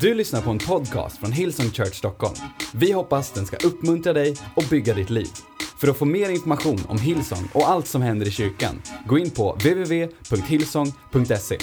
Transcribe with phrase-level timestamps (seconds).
[0.00, 2.34] Du lyssnar på en podcast från Hillsong Church Stockholm.
[2.74, 5.28] Vi hoppas den ska uppmuntra dig och bygga ditt liv.
[5.80, 9.30] För att få mer information om Hillsong och allt som händer i kyrkan, gå in
[9.30, 11.58] på www.hillsong.se.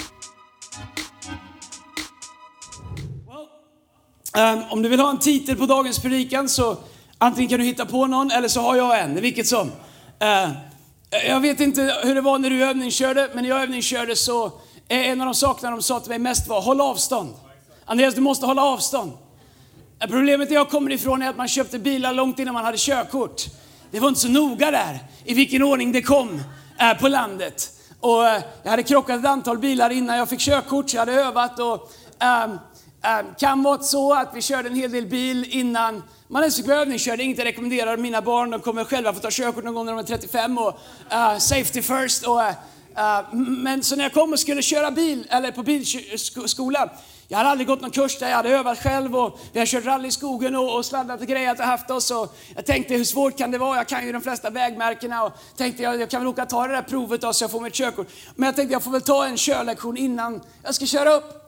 [4.38, 6.78] Um, om du vill ha en titel på dagens predikan så
[7.18, 9.68] antingen kan du hitta på någon eller så har jag en, vilket som.
[9.68, 10.52] Uh,
[11.28, 14.52] jag vet inte hur det var när du övningskörde, men när jag övningskörde så
[14.88, 17.34] är en av de sakerna de sa till mig mest var håll avstånd.
[17.86, 19.12] Andreas, du måste hålla avstånd.
[20.00, 23.46] Problemet där jag kommer ifrån är att man köpte bilar långt innan man hade körkort.
[23.92, 26.42] Det var inte så noga där i vilken ordning det kom
[26.80, 27.70] eh, på landet.
[28.00, 31.14] Och eh, jag hade krockat ett antal bilar innan jag fick körkort, så jag hade
[31.14, 31.92] övat och
[32.46, 32.60] um,
[33.06, 36.66] Um, kan vara så att vi körde en hel del bil innan man ens fick
[36.66, 37.22] börja övningsköra.
[37.22, 38.50] Inget jag rekommenderar mina barn.
[38.50, 40.80] De kommer själva få ta körkort någon gång när de är 35 och
[41.14, 42.28] uh, safety first.
[42.28, 46.90] Och, uh, men så när jag kom och skulle köra bil, eller på bilskolan,
[47.28, 49.86] jag hade aldrig gått någon kurs där, jag hade övat själv och vi har kört
[49.86, 52.12] rally i skogen och, och sladdat och grejat och haft oss.
[52.12, 53.78] Och jag tänkte hur svårt kan det vara?
[53.78, 56.68] Jag kan ju de flesta vägmärkena och tänkte jag, jag kan väl åka och ta
[56.68, 58.08] det där provet då så jag får mitt körkort.
[58.36, 61.40] Men jag tänkte jag får väl ta en körlektion innan jag ska köra upp.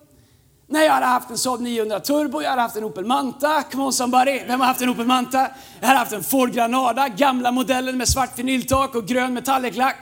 [0.67, 3.63] Nej, jag hade haft en Saab 900 Turbo, jag hade haft en Opel Manta.
[3.71, 4.41] Come on somebody.
[4.47, 5.47] Vem har haft en Opel Manta?
[5.79, 9.95] Jag hade haft en Ford Granada, gamla modellen med svart vinyltak och grön metalliclack.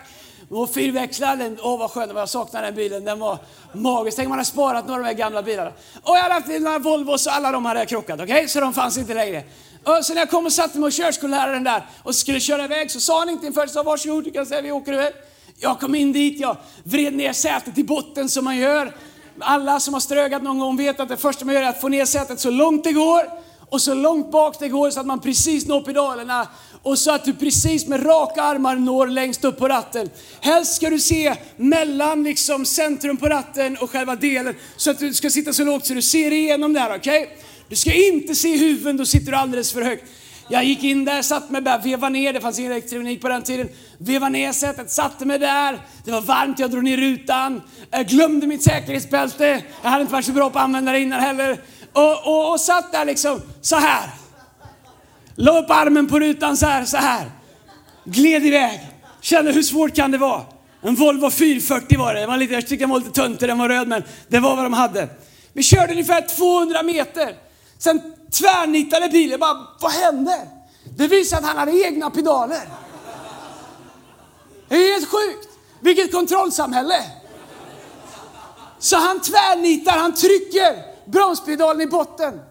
[0.49, 3.05] Och fyrväxlaren, Åh vad skönt, jag saknar den bilen.
[3.05, 3.37] Den var
[3.73, 4.15] magisk.
[4.15, 5.71] Tänk om man hade sparat några av de här gamla bilarna.
[6.03, 8.19] Och jag hade haft några Volvos och alla de hade jag krockat.
[8.19, 8.47] Okej, okay?
[8.47, 9.43] så de fanns inte längre.
[9.83, 12.91] Och så när jag kom och satte mig och körskolläraren där och skulle köra iväg
[12.91, 15.13] så sa han inte inför, sa varsågod, du kan säga vi åker iväg.
[15.59, 18.95] Jag kom in dit, jag vred ner sätet i botten som man gör.
[19.39, 21.87] Alla som har strögat någon gång vet att det första man gör är att få
[21.87, 23.29] ner sätet så långt det går
[23.69, 26.47] och så långt bak det går så att man precis når pedalerna
[26.83, 30.09] och så att du precis med raka armar når längst upp på ratten.
[30.41, 35.13] Helst ska du se mellan liksom centrum på ratten och själva delen så att du
[35.13, 37.23] ska sitta så lågt så du ser igenom där, okej?
[37.23, 37.35] Okay?
[37.69, 40.03] Du ska inte se huvudet, då sitter du alldeles för högt.
[40.47, 43.43] Jag gick in där, satt mig där, vevade ner, det fanns ingen elektronik på den
[43.43, 43.69] tiden.
[43.97, 45.79] Vevade ner sätet, satte mig där.
[46.05, 47.61] Det var varmt, jag drog ner rutan.
[47.91, 49.63] Jag glömde mitt säkerhetsbälte.
[49.81, 51.61] Jag hade inte varit så bra på att använda det innan heller.
[51.93, 54.09] Och, och, och satt där liksom så här.
[55.35, 57.31] La upp armen på rutan så här, så här.
[58.03, 58.79] Gled iväg.
[59.21, 60.41] Kände hur svårt kan det vara?
[60.81, 62.19] En Volvo 440 var det.
[62.19, 64.55] det var lite, jag tyckte den var lite töntig, den var röd men det var
[64.55, 65.09] vad de hade.
[65.53, 67.35] Vi körde ungefär 200 meter.
[67.77, 68.01] Sen
[68.31, 69.39] tvärnitade bilen.
[69.39, 70.47] Bara, vad hände?
[70.97, 72.61] Det visade att han hade egna pedaler.
[74.69, 75.49] Det är helt sjukt.
[75.81, 77.03] Vilket kontrollsamhälle.
[78.79, 80.75] Så han tvärnitar, han trycker
[81.11, 82.41] bromspedalen i botten.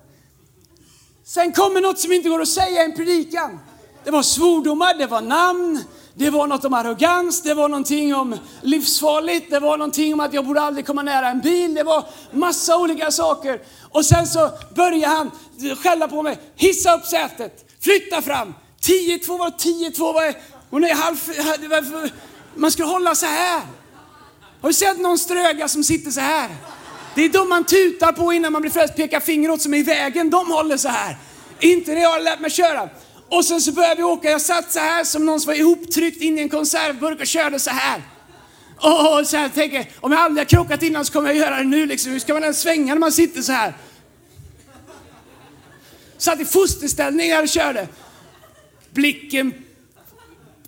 [1.24, 3.60] Sen kommer något som inte går att säga i en predikan.
[4.04, 5.84] Det var svordomar, det var namn,
[6.14, 10.34] det var något om arrogans, det var någonting om livsfarligt, det var någonting om att
[10.34, 13.60] jag borde aldrig komma nära en bil, det var massa olika saker.
[13.90, 15.30] Och sen så börjar han
[15.82, 20.34] skälla på mig, hissa upp sätet, flytta fram, 10-2 var 10-2 var
[20.70, 22.10] hon är halv,
[22.54, 23.60] man ska hålla så här.
[24.60, 26.50] Har du sett någon ströga som sitter så här?
[27.14, 29.78] Det är de man tutar på innan man blir frälst, pekar finger åt som är
[29.78, 31.16] i vägen, de håller så här.
[31.60, 32.88] Inte när jag har lärt mig köra.
[33.28, 36.22] Och sen så började vi åka, jag satt så här som någon som var ihoptryckt
[36.22, 38.02] in i en konservburk och körde så här.
[38.76, 41.64] Och så här tänker om jag aldrig har krockat innan så kommer jag göra det
[41.64, 42.12] nu liksom.
[42.12, 43.74] Hur ska man ens svänga när man sitter så här?
[46.18, 47.88] Satt i fosterställning när jag körde.
[48.90, 49.54] Blicken,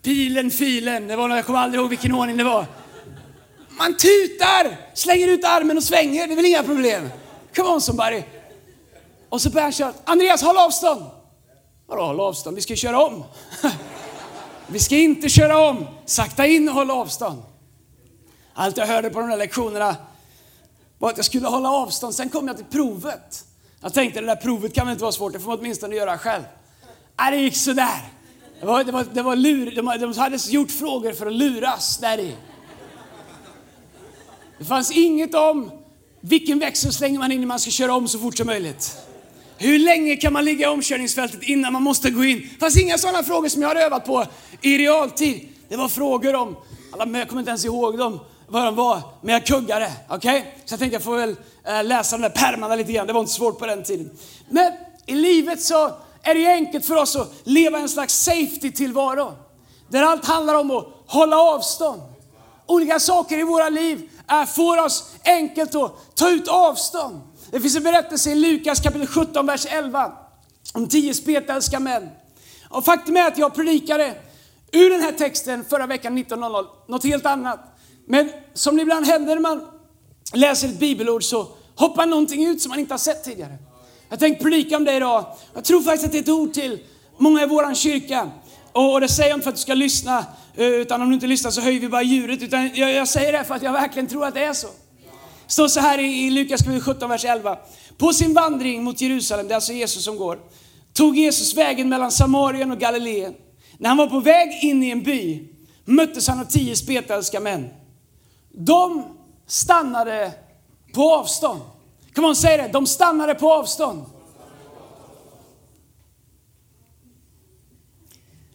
[0.03, 1.07] pilen, filen.
[1.07, 2.67] Det var, jag kommer aldrig ihåg vilken ordning det var.
[3.77, 6.27] Man tutar, slänger ut armen och svänger.
[6.27, 7.09] Det är väl inga problem.
[7.57, 8.23] Come on somebody.
[9.29, 9.93] Och så börjar han köra.
[10.05, 11.05] Andreas, håll avstånd.
[11.87, 12.57] Vadå håll avstånd?
[12.57, 13.25] Vi ska köra om.
[14.67, 15.87] Vi ska inte köra om.
[16.07, 17.43] Sakta in och håll avstånd.
[18.55, 19.97] Allt jag hörde på de där lektionerna
[20.99, 22.15] var att jag skulle hålla avstånd.
[22.15, 23.45] Sen kom jag till provet.
[23.81, 26.19] Jag tänkte det där provet kan väl inte vara svårt, det får man åtminstone göra
[26.19, 26.43] själv.
[27.19, 28.09] Nej, det gick sådär.
[28.61, 31.99] Det var, det var, det var lur, de, de hade gjort frågor för att luras
[31.99, 32.37] där i.
[34.59, 35.71] Det fanns inget om
[36.21, 38.97] vilken växel slänger man in när man ska köra om så fort som möjligt.
[39.59, 42.49] Hur länge kan man ligga i omkörningsfältet innan man måste gå in?
[42.53, 44.27] Det fanns inga sådana frågor som jag hade övat på
[44.61, 45.49] i realtid.
[45.69, 46.57] Det var frågor om,
[46.93, 49.93] alla, jag kommer inte ens ihåg dem, vad de var, men jag kuggade.
[50.09, 50.39] Okej?
[50.39, 50.53] Okay?
[50.65, 53.21] Så jag tänkte jag får väl eh, läsa de där pärmarna lite grann, det var
[53.21, 54.11] inte svårt på den tiden.
[54.49, 54.73] Men
[55.07, 55.91] i livet så
[56.23, 59.33] är det ju enkelt för oss att leva en slags safety-tillvaro.
[59.89, 62.03] Där allt handlar om att hålla avstånd.
[62.67, 67.21] Olika saker i våra liv är, får oss enkelt att ta ut avstånd.
[67.51, 70.13] Det finns en berättelse i Lukas kapitel 17, vers 11
[70.75, 72.09] om tio spetälska män.
[72.69, 74.15] Och faktum är att jag predikade
[74.73, 77.61] ur den här texten förra veckan 19.00, något helt annat.
[78.07, 79.67] Men som det ibland händer när man
[80.33, 83.59] läser ett bibelord så hoppar någonting ut som man inte har sett tidigare.
[84.09, 85.25] Jag tänkte predika om det idag.
[85.55, 86.79] Jag tror faktiskt att det är ett ord till
[87.19, 88.31] många i våran kyrka.
[88.73, 90.25] Och det säger jag inte för att du ska lyssna,
[90.57, 92.43] Eh, utan om du inte lyssnar så höjer vi bara djuret.
[92.43, 94.67] Utan jag, jag säger det för att jag verkligen tror att det är så.
[95.47, 97.59] Det står så här i, i Lukas 17, vers 11.
[97.99, 100.39] På sin vandring mot Jerusalem, det är alltså Jesus som går,
[100.93, 103.35] tog Jesus vägen mellan Samarien och Galileen.
[103.79, 105.49] När han var på väg in i en by
[105.85, 107.69] möttes han av tio spetälska män.
[108.53, 109.05] De
[109.47, 110.33] stannade
[110.95, 111.61] på avstånd.
[112.15, 112.69] Kom on, säg det.
[112.73, 114.05] De stannade på avstånd.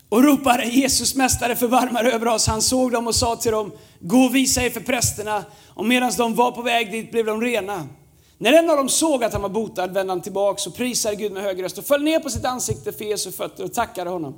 [0.10, 2.48] Och ropade Jesus mästare förbarmar över oss.
[2.48, 5.44] Han såg dem och sa till dem, gå och visa er för prästerna.
[5.68, 7.88] Och medan de var på väg dit blev de rena.
[8.38, 11.32] När en av dem såg att han var botad vände han tillbaks och prisade Gud
[11.32, 14.36] med hög röst och föll ner på sitt ansikte för Jesu fötter och tackade honom.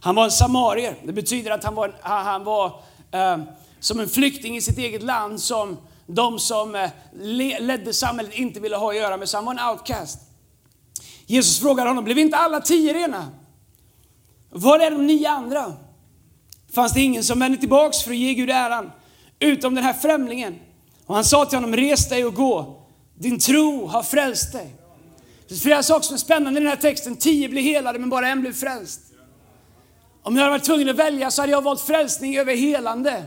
[0.00, 0.94] Han var en samarier.
[1.04, 2.66] Det betyder att han var, han var
[3.12, 3.38] eh,
[3.80, 5.76] som en flykting i sitt eget land som
[6.06, 6.90] de som eh,
[7.60, 9.28] ledde samhället inte ville ha att göra med.
[9.28, 10.18] Så han var en outcast.
[11.26, 13.28] Jesus frågade honom, blev inte alla tio rena?
[14.50, 15.72] Var är de nio andra?
[16.72, 18.90] Fanns det ingen som vände tillbaks för att ge Gud äran,
[19.38, 20.58] utom den här främlingen?
[21.06, 22.82] Och han sa till honom, res dig och gå.
[23.14, 24.74] Din tro har frälst dig.
[25.42, 27.16] Det finns flera saker som är spännande i den här texten.
[27.16, 29.00] Tio blev helade, men bara en blev frälst.
[30.22, 33.24] Om jag hade varit tvungen att välja så hade jag valt frälsning över helande.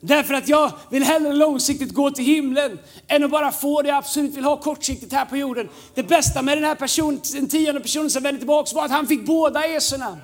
[0.00, 2.78] Därför att jag vill hellre långsiktigt gå till himlen
[3.08, 5.68] än att bara få det jag absolut vill ha kortsiktigt här på jorden.
[5.94, 9.06] Det bästa med den här personen, den tionde personen som vände tillbaka var att han
[9.06, 10.18] fick båda esorna.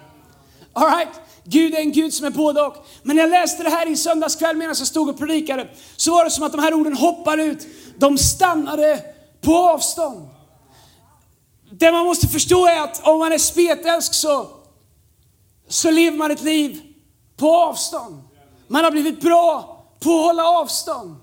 [0.74, 1.20] All right?
[1.44, 2.86] Gud är en Gud som är både och.
[3.02, 6.10] Men när jag läste det här i söndags kväll medan jag stod och predikade så
[6.10, 7.66] var det som att de här orden hoppade ut.
[7.98, 9.00] De stannade
[9.40, 10.28] på avstånd.
[11.70, 14.46] Det man måste förstå är att om man är spetälsk så,
[15.68, 16.82] så lever man ett liv
[17.36, 18.22] på avstånd.
[18.68, 21.16] Man har blivit bra på att hålla avstånd.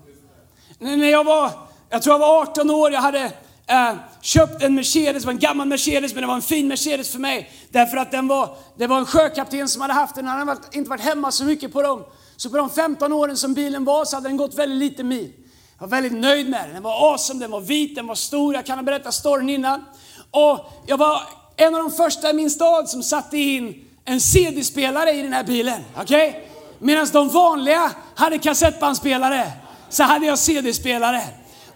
[0.78, 1.50] När jag var,
[1.90, 3.32] jag tror jag var 18 år, jag hade
[3.66, 7.18] eh, köpt en Mercedes, var en gammal Mercedes, men det var en fin Mercedes för
[7.18, 7.50] mig.
[7.70, 10.90] Därför att den var, det var en sjökapten som hade haft den, han hade inte
[10.90, 12.04] varit hemma så mycket på dem.
[12.36, 15.32] Så på de 15 åren som bilen var så hade den gått väldigt lite mil.
[15.78, 16.74] Jag var väldigt nöjd med den.
[16.74, 18.54] Den var awesome, den var vit, den var stor.
[18.54, 19.84] Jag kan ha berättat storyn innan.
[20.30, 21.22] Och jag var
[21.56, 25.44] en av de första i min stad som satte in en CD-spelare i den här
[25.44, 25.80] bilen.
[26.00, 26.32] Okay?
[26.78, 29.52] Medan de vanliga hade kassettbandspelare
[29.88, 31.22] så hade jag CD-spelare.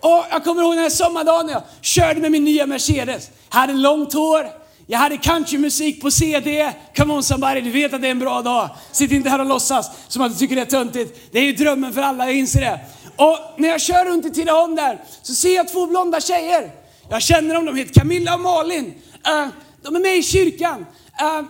[0.01, 3.31] Och jag kommer ihåg den här sommardagen när jag körde med min nya Mercedes.
[3.51, 4.51] Jag hade långt hår,
[4.87, 6.73] jag hade countrymusik på CD.
[6.97, 8.71] Come on somebody, du vet att det är en bra dag.
[8.93, 11.33] Sitt inte här och låtsas som att du tycker det är töntigt.
[11.33, 12.81] Det är ju drömmen för alla, jag inser det.
[13.17, 16.71] Och när jag kör runt i Tidaholm där så ser jag två blonda tjejer.
[17.11, 18.87] Jag känner dem, de heter Camilla och Malin.
[18.87, 19.49] Uh,
[19.83, 20.87] de är med i kyrkan.
[21.23, 21.47] Uh,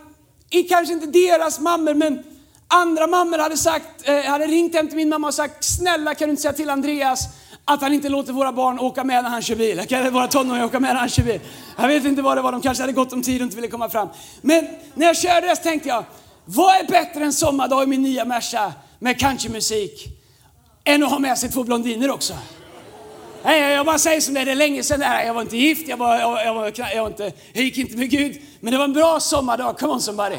[0.50, 2.22] i kanske inte deras mammor, men
[2.68, 6.28] andra mammor hade, sagt, uh, hade ringt hem till min mamma och sagt, snälla kan
[6.28, 7.20] du inte säga till Andreas
[7.68, 9.78] att han inte låter våra barn åka med när han kör bil.
[9.78, 11.40] Eller våra tonåringar åka med när han kör bil.
[11.76, 13.68] Jag vet inte vad det var, de kanske hade gått om tid och inte ville
[13.68, 14.08] komma fram.
[14.40, 16.04] Men när jag körde det så tänkte jag,
[16.44, 20.06] vad är bättre än sommardag i min nya Merca med countrymusik
[20.84, 22.34] än att ha med sig två blondiner också?
[23.44, 25.26] Nej, jag bara säger som det är, det är länge sedan det här.
[25.26, 27.96] Jag var inte gift, jag, var, jag, jag, var, jag, var inte, jag gick inte
[27.96, 28.40] med Gud.
[28.60, 30.38] Men det var en bra sommardag, come on somebody.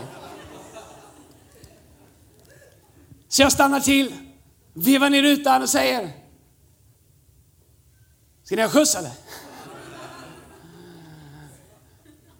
[3.29, 4.13] Så jag stannar till,
[4.73, 6.09] vevar ner rutan och säger,
[8.47, 9.11] Ska ni ha skjuts eller?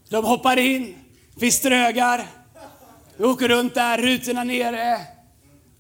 [0.10, 0.96] De hoppar in,
[1.36, 2.28] vi strögar,
[3.18, 5.02] vi åker runt där, rutorna nere.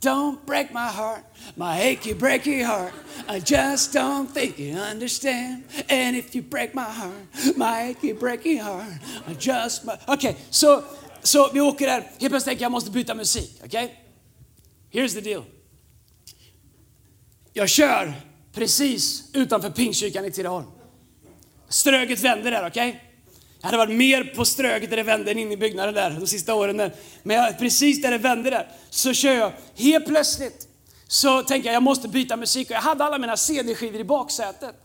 [0.01, 1.23] Don't break my heart,
[1.55, 2.93] my achy breaky heart.
[3.29, 5.63] I just don't think you understand.
[5.89, 9.01] And if you break my heart, my achy breaky heart.
[9.27, 9.83] I just...
[9.85, 10.83] Okej, okay, så,
[11.23, 12.01] så vi åker där.
[12.01, 13.61] Helt plötsligt tänker jag, jag måste byta musik.
[13.65, 13.85] Okej?
[13.85, 15.01] Okay?
[15.01, 15.43] Here's the deal.
[17.53, 18.13] Jag kör
[18.57, 20.65] precis utanför Pingstkyrkan i Tidaholm.
[21.69, 22.89] Ströget vände där, okej?
[22.89, 23.01] Okay?
[23.59, 26.27] Jag hade varit mer på Ströget där det vände än inne i byggnaden där de
[26.27, 26.77] sista åren.
[26.77, 26.93] Där.
[27.23, 29.51] Men jag, precis där det vände där så kör jag.
[29.75, 30.67] Helt plötsligt
[31.07, 34.75] så tänker jag jag måste byta musik och jag hade alla mina CD-skivor i baksätet.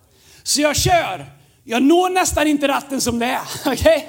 [0.43, 1.26] Så jag kör.
[1.64, 3.41] Jag når nästan inte ratten som det är.
[3.73, 3.73] Okej?
[3.75, 4.02] Okay?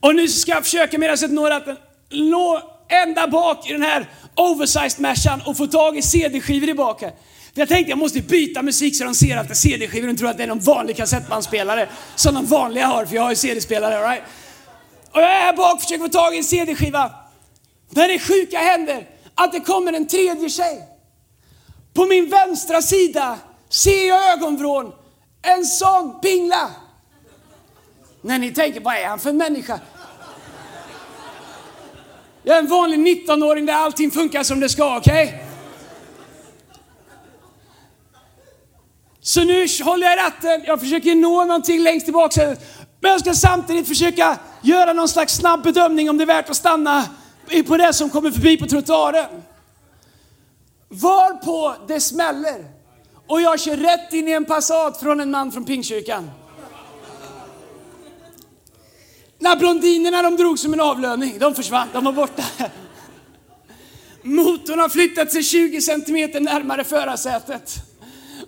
[0.00, 1.76] Och nu ska jag försöka medan jag når ratten,
[2.10, 7.10] nå ända bak i den här oversized Mercan och få tag i CD-skivor i baken.
[7.54, 10.30] Jag tänkte jag måste byta musik så de ser att det är CD-skivor och tror
[10.30, 14.10] att det är någon vanlig kassettbandspelare som de vanliga har, för jag har ju CD-spelare.
[14.10, 14.22] Right?
[15.10, 17.10] Och jag är här bak och försöker få tag i en CD-skiva.
[17.90, 20.82] När det sjuka händer att det kommer en tredje tjej.
[21.94, 24.92] På min vänstra sida ser jag ögonvrån
[25.42, 26.70] en sån pingla.
[28.22, 29.80] När ni tänker, vad är han för människa?
[32.42, 35.24] Jag är en vanlig 19-åring där allting funkar som det ska, okej?
[35.24, 35.51] Okay?
[39.24, 42.60] Så nu håller jag i ratten, jag försöker nå någonting längst i baksätet.
[43.00, 46.56] Men jag ska samtidigt försöka göra någon slags snabb bedömning om det är värt att
[46.56, 47.04] stanna
[47.66, 49.42] på det som kommer förbi på trottoaren.
[50.88, 52.64] Varpå det smäller
[53.26, 56.30] och jag kör rätt in i en Passat från en man från Pingstkyrkan.
[59.38, 62.42] När blondinerna de drog som en avlöning, de försvann, de var borta.
[64.22, 67.91] Motorn har flyttat sig 20 centimeter närmare förarsätet.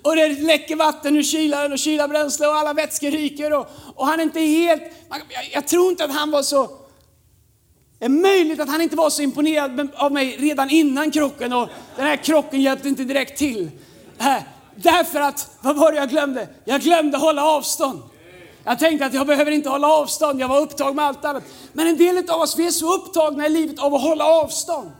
[0.04, 3.52] Och det läcker vatten ur kylaren och kylarbränsle och alla vätskor ryker.
[3.52, 4.82] Och, och han är inte helt...
[5.10, 5.20] Jag,
[5.52, 6.70] jag tror inte att han var så...
[7.98, 11.68] Det är möjligt att han inte var så imponerad av mig redan innan krocken och
[11.96, 13.70] den här krocken hjälpte inte direkt till.
[14.18, 14.36] Äh,
[14.76, 16.48] därför att, vad var det jag glömde?
[16.64, 18.02] Jag glömde hålla avstånd.
[18.64, 21.42] Jag tänkte att jag behöver inte hålla avstånd, jag var upptagen med allt annat.
[21.72, 24.90] Men en del av oss, vi är så upptagna i livet av att hålla avstånd.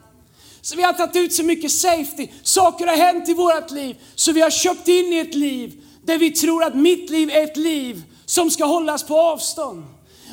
[0.65, 2.29] Så vi har tagit ut så mycket safety.
[2.43, 5.73] Saker har hänt i vårt liv, så vi har köpt in i ett liv
[6.05, 9.85] där vi tror att mitt liv är ett liv som ska hållas på avstånd.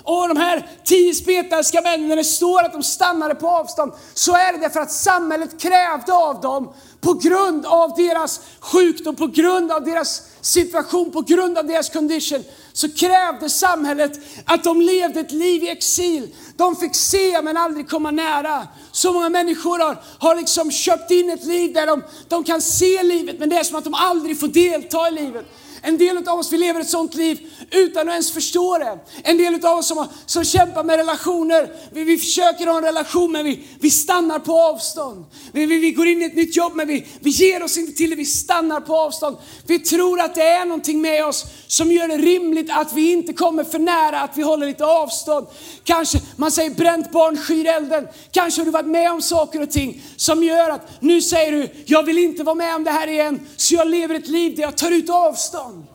[0.04, 4.32] Och de här tio spetälska männen, när det står att de stannade på avstånd, så
[4.36, 9.72] är det därför att samhället krävde av dem, på grund av deras sjukdom, på grund
[9.72, 15.32] av deras situation, på grund av deras condition, så krävde samhället att de levde ett
[15.32, 16.36] liv i exil.
[16.56, 18.68] De fick se men aldrig komma nära.
[18.92, 23.04] Så många människor har, har liksom köpt in ett liv där de, de kan se
[23.04, 25.46] livet men det är som att de aldrig får delta i livet.
[25.84, 27.40] En del av oss vi lever ett sånt liv
[27.72, 29.00] utan att ens förstå det.
[29.24, 33.32] En del av oss som, som kämpar med relationer, vi, vi försöker ha en relation
[33.32, 35.26] men vi, vi stannar på avstånd.
[35.52, 37.92] Vi, vi, vi går in i ett nytt jobb men vi, vi ger oss inte
[37.92, 39.38] till det, vi stannar på avstånd.
[39.68, 43.34] Vi tror att det är någonting med oss som gör det rimligt att vi inte
[43.34, 45.48] kommer för nära, att vi håller lite avstånd.
[45.84, 48.08] Kanske, man säger bränt barn skyr elden.
[48.32, 51.70] Kanske har du varit med om saker och ting som gör att nu säger du,
[51.86, 54.64] jag vill inte vara med om det här igen, så jag lever ett liv där
[54.64, 55.86] jag tar ut avstånd.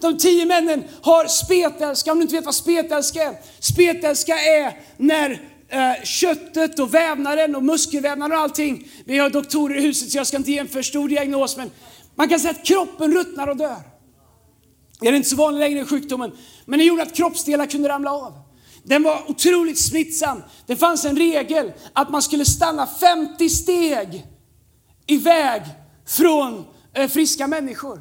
[0.00, 3.36] De tio männen har spetälska, om du inte vet vad spetälska är.
[3.60, 5.30] Spetälska är när
[5.68, 10.26] eh, köttet och vävnaden och muskelvävnaden och allting, vi har doktorer i huset så jag
[10.26, 11.70] ska inte ge en för stor diagnos, men
[12.14, 13.82] man kan säga att kroppen ruttnar och dör.
[15.00, 16.32] Det är inte så vanligt längre i sjukdomen,
[16.64, 18.43] men det gjorde att kroppsdelar kunde ramla av.
[18.84, 20.42] Den var otroligt smittsam.
[20.66, 24.26] Det fanns en regel att man skulle stanna 50 steg
[25.06, 25.62] iväg
[26.06, 26.64] från
[26.94, 28.00] eh, friska människor.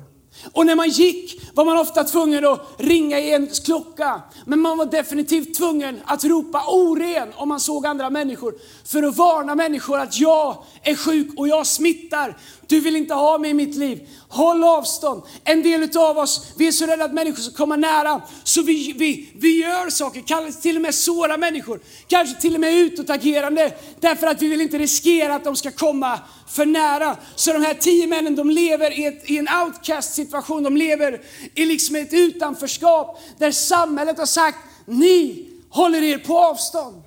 [0.52, 4.22] Och när man gick var man ofta tvungen att ringa i en klocka.
[4.46, 8.56] Men man var definitivt tvungen att ropa oren om man såg andra människor.
[8.86, 12.38] För att varna människor att jag är sjuk och jag smittar.
[12.68, 14.08] Du vill inte ha mig i mitt liv.
[14.30, 15.22] Håll avstånd.
[15.44, 18.22] En del av oss, vi är så rädda att människor ska komma nära.
[18.44, 21.80] Så vi, vi, vi gör saker, kanske till och med såra människor.
[22.08, 23.74] Kanske till och med utåtagerande.
[24.00, 27.18] Därför att vi vill inte riskera att de ska komma för nära.
[27.36, 30.64] Så de här tio männen, de lever i, ett, i en outcast situation.
[30.64, 31.22] De lever
[31.56, 37.03] i liksom ett utanförskap där samhället har sagt, ni håller er på avstånd.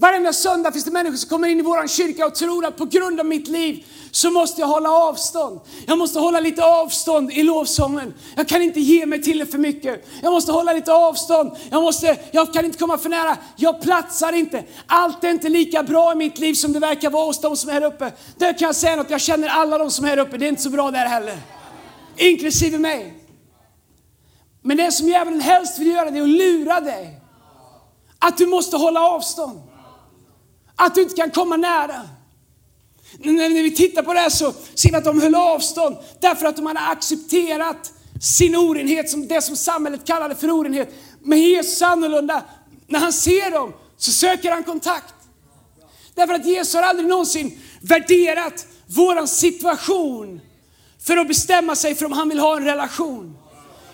[0.00, 2.84] Varenda söndag finns det människor som kommer in i vår kyrka och tror att på
[2.84, 5.60] grund av mitt liv så måste jag hålla avstånd.
[5.86, 8.14] Jag måste hålla lite avstånd i lovsången.
[8.36, 10.06] Jag kan inte ge mig till det för mycket.
[10.22, 11.56] Jag måste hålla lite avstånd.
[11.70, 13.36] Jag, måste, jag kan inte komma för nära.
[13.56, 14.64] Jag platsar inte.
[14.86, 17.70] Allt är inte lika bra i mitt liv som det verkar vara hos de som
[17.70, 18.12] är här uppe.
[18.38, 20.36] Där kan jag säga något, jag känner alla de som är här uppe.
[20.36, 21.38] Det är inte så bra där heller.
[22.16, 23.14] Inklusive mig.
[24.62, 27.20] Men det som djävulen helst vill göra det är att lura dig.
[28.18, 29.69] Att du måste hålla avstånd.
[30.82, 32.08] Att du inte kan komma nära.
[33.18, 36.56] När vi tittar på det här så ser vi att de höll avstånd därför att
[36.56, 40.94] de hade accepterat sin orenhet, som det som samhället kallade för orenhet.
[41.22, 42.42] Men Jesus är annorlunda.
[42.86, 45.14] När han ser dem så söker han kontakt.
[46.14, 50.40] Därför att Jesus har aldrig någonsin värderat våran situation
[51.06, 53.36] för att bestämma sig för om han vill ha en relation.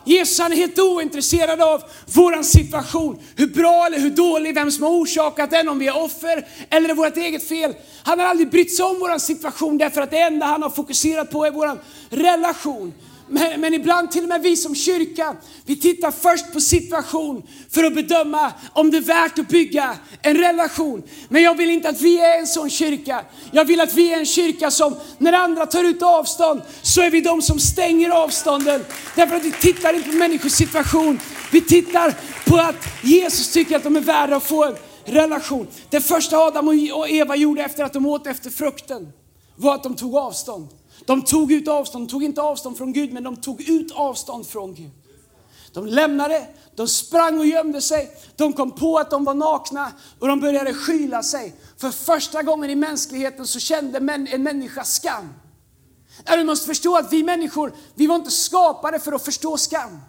[0.06, 3.18] Jesus han är helt ointresserad av vår situation.
[3.36, 6.88] Hur bra eller hur dålig, vem som har orsakat den, om vi är offer eller
[6.88, 7.74] är vårt eget fel.
[8.02, 11.30] Han har aldrig brytt sig om vår situation därför att det enda han har fokuserat
[11.30, 11.78] på är vår
[12.10, 12.94] relation.
[13.28, 17.84] Men, men, ibland till och med vi som kyrka, vi tittar först på situation för
[17.84, 21.02] att bedöma om det är värt att bygga en relation.
[21.28, 23.24] Men jag vill inte att vi är en sån kyrka.
[23.50, 27.10] Jag vill att vi är en kyrka som, när andra tar ut avstånd, så är
[27.10, 28.84] vi de som stänger avstånden.
[29.14, 31.20] Därför att vi tittar inte på människors situation.
[31.52, 32.14] Vi tittar
[32.46, 35.66] på att Jesus tycker att de är värda att få en relation.
[35.90, 39.12] Det första Adam och Eva gjorde efter att de åt efter frukten
[39.56, 40.68] var att de tog avstånd.
[41.04, 44.46] De tog ut avstånd, de tog inte avstånd från Gud, men de tog ut avstånd
[44.46, 44.90] från Gud.
[45.72, 50.28] De lämnade, de sprang och gömde sig, de kom på att de var nakna och
[50.28, 51.54] de började skyla sig.
[51.76, 53.98] För första gången i mänskligheten så kände
[54.32, 55.28] en människa skam.
[56.24, 60.00] Du måste förstå att vi människor, vi var inte skapade för att förstå skam.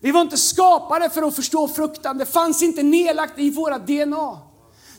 [0.00, 2.18] Vi var inte skapade för att förstå fruktan.
[2.18, 4.38] Det fanns inte nedlagt i våra DNA.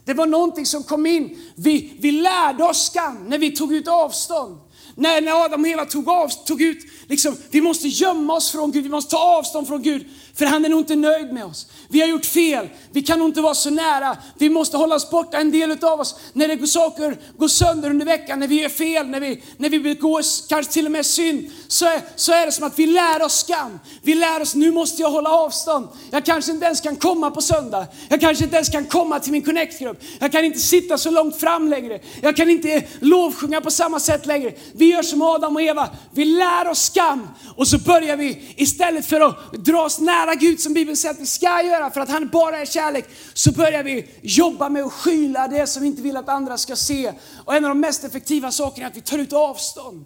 [0.06, 1.52] Det var någonting som kom in.
[1.56, 4.58] Vi, vi lärde oss skam när vi tog ut avstånd.
[5.00, 6.78] När, när Adam och Eva tog, av, tog ut,
[7.08, 10.06] liksom, vi måste gömma oss från Gud, vi måste ta avstånd från Gud.
[10.40, 11.68] För han är nog inte nöjd med oss.
[11.90, 14.18] Vi har gjort fel, vi kan nog inte vara så nära.
[14.38, 17.90] Vi måste hålla oss borta, en del av oss, när det går saker går sönder
[17.90, 21.06] under veckan, när vi gör fel, när vi, när vi begår kanske till och med
[21.06, 23.80] synd, så är, så är det som att vi lär oss skam.
[24.02, 25.88] Vi lär oss, nu måste jag hålla avstånd.
[26.12, 27.88] Jag kanske inte ens kan komma på söndag.
[28.10, 30.02] Jag kanske inte ens kan komma till min connect-grupp.
[30.20, 32.00] Jag kan inte sitta så långt fram längre.
[32.22, 34.54] Jag kan inte lovsjunga på samma sätt längre.
[34.74, 39.06] Vi gör som Adam och Eva, vi lär oss skam och så börjar vi istället
[39.06, 42.10] för att dra oss nära Gud som Bibeln säger att vi ska göra för att
[42.10, 46.02] han bara är kärlek, så börjar vi jobba med att skyla det som vi inte
[46.02, 47.14] vill att andra ska se.
[47.46, 50.06] Och en av de mest effektiva sakerna är att vi tar ut avstånd.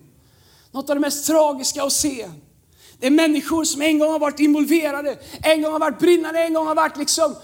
[0.72, 2.30] Något av det mest tragiska att se.
[3.00, 6.54] Det är människor som en gång har varit involverade, en gång har varit brinnande, en
[6.54, 7.36] gång har varit liksom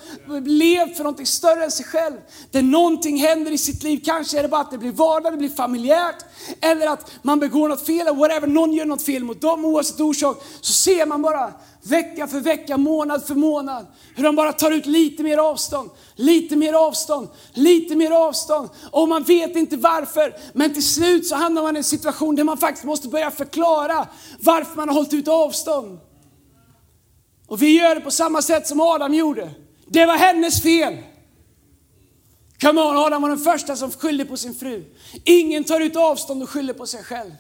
[0.46, 2.16] levt för någonting större än sig själv.
[2.52, 5.38] Där någonting händer i sitt liv, kanske är det bara att det blir vardag, det
[5.38, 6.26] blir familjärt,
[6.62, 10.00] eller att man begår något fel, eller whatever, någon gör något fel mot dem oavsett
[10.00, 10.44] orsak.
[10.62, 13.86] Så ser man bara vecka för vecka, månad för månad.
[14.16, 18.70] Hur de bara tar ut lite mer avstånd, lite mer avstånd, lite mer avstånd.
[18.92, 20.36] Och man vet inte varför.
[20.54, 24.08] Men till slut så hamnar man i en situation där man faktiskt måste börja förklara
[24.40, 26.00] varför man har hållit ut avstånd.
[27.48, 29.52] Och vi gör det på samma sätt som Adam gjorde.
[29.88, 30.98] Det var hennes fel.
[32.62, 34.84] Come on, Adam var den första som skyllde på sin fru.
[35.24, 37.32] Ingen tar ut avstånd och skyller på sig själv.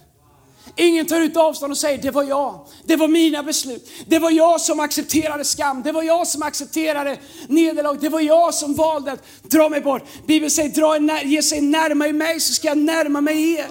[0.75, 3.89] Ingen tar ut avstånd och säger det var jag, det var mina beslut.
[4.05, 8.53] Det var jag som accepterade skam, det var jag som accepterade nederlag, det var jag
[8.53, 10.03] som valde att dra mig bort.
[10.27, 13.67] Bibeln säger dra ge sig närmare mig så ska jag närma mig er.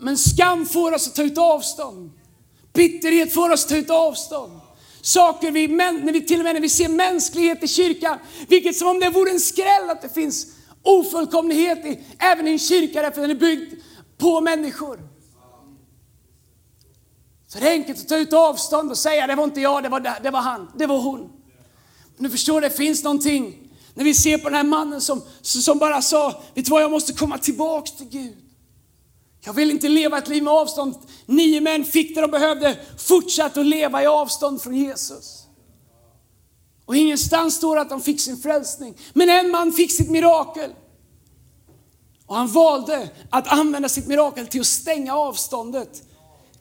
[0.00, 2.10] Men skam får oss att ta ut avstånd.
[2.74, 4.52] Bitterhet får oss att ta ut avstånd.
[5.00, 8.88] Saker vi, när vi till och med när vi ser mänsklighet i kyrkan, vilket som
[8.88, 10.46] om det vore en skräll att det finns
[10.82, 13.74] ofullkomlighet i, även i en kyrka därför den är byggd
[14.18, 15.00] på människor.
[17.46, 19.88] Så det är enkelt att ta ut avstånd och säga det var inte jag, det
[19.88, 21.30] var, det var han, det var hon.
[22.16, 25.78] Men du förstår, det finns någonting när vi ser på den här mannen som, som
[25.78, 28.36] bara sa, vet du vad, jag måste komma tillbaks till Gud.
[29.44, 30.94] Jag vill inte leva ett liv med avstånd.
[31.26, 35.44] Nio män fick det de behövde, fortsatte att leva i avstånd från Jesus.
[36.84, 38.94] Och ingenstans står att de fick sin frälsning.
[39.12, 40.70] Men en man fick sitt mirakel.
[42.28, 46.02] Och han valde att använda sitt mirakel till att stänga avståndet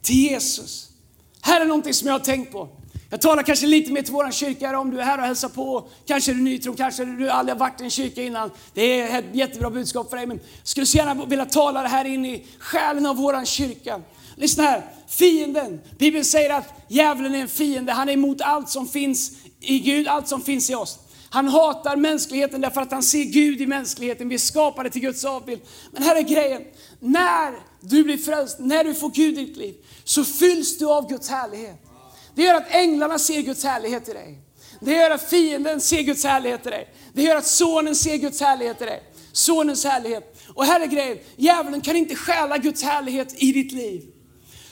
[0.02, 0.90] till Jesus.
[1.42, 2.70] Här är någonting som jag har tänkt på.
[3.10, 5.88] Jag talar kanske lite mer till vår kyrka om du är här och hälsar på.
[6.06, 8.52] Kanske är du nytro, kanske du aldrig har varit i en kyrka innan.
[8.74, 10.26] Det är ett jättebra budskap för dig.
[10.26, 14.02] Men jag skulle så gärna vilja tala det här in i själen av vår kyrka.
[14.36, 15.82] Lyssna här, fienden.
[15.98, 17.92] Bibeln säger att djävulen är en fiende.
[17.92, 21.00] Han är emot allt som finns i Gud, allt som finns i oss.
[21.30, 24.30] Han hatar mänskligheten därför att han ser Gud i mänskligheten.
[24.30, 25.62] Vi är skapade till Guds avbild.
[25.92, 26.62] Men här är grejen.
[27.00, 31.10] När du blir frälst, när du får Gud i ditt liv, så fylls du av
[31.10, 31.84] Guds härlighet.
[32.36, 34.42] Det gör att änglarna ser Guds härlighet i dig.
[34.80, 36.94] Det gör att fienden ser Guds härlighet i dig.
[37.14, 39.04] Det gör att sonen ser Guds härlighet i dig.
[39.32, 40.38] Sonens härlighet.
[40.54, 44.04] Och här är grejen, djävulen kan inte stjäla Guds härlighet i ditt liv.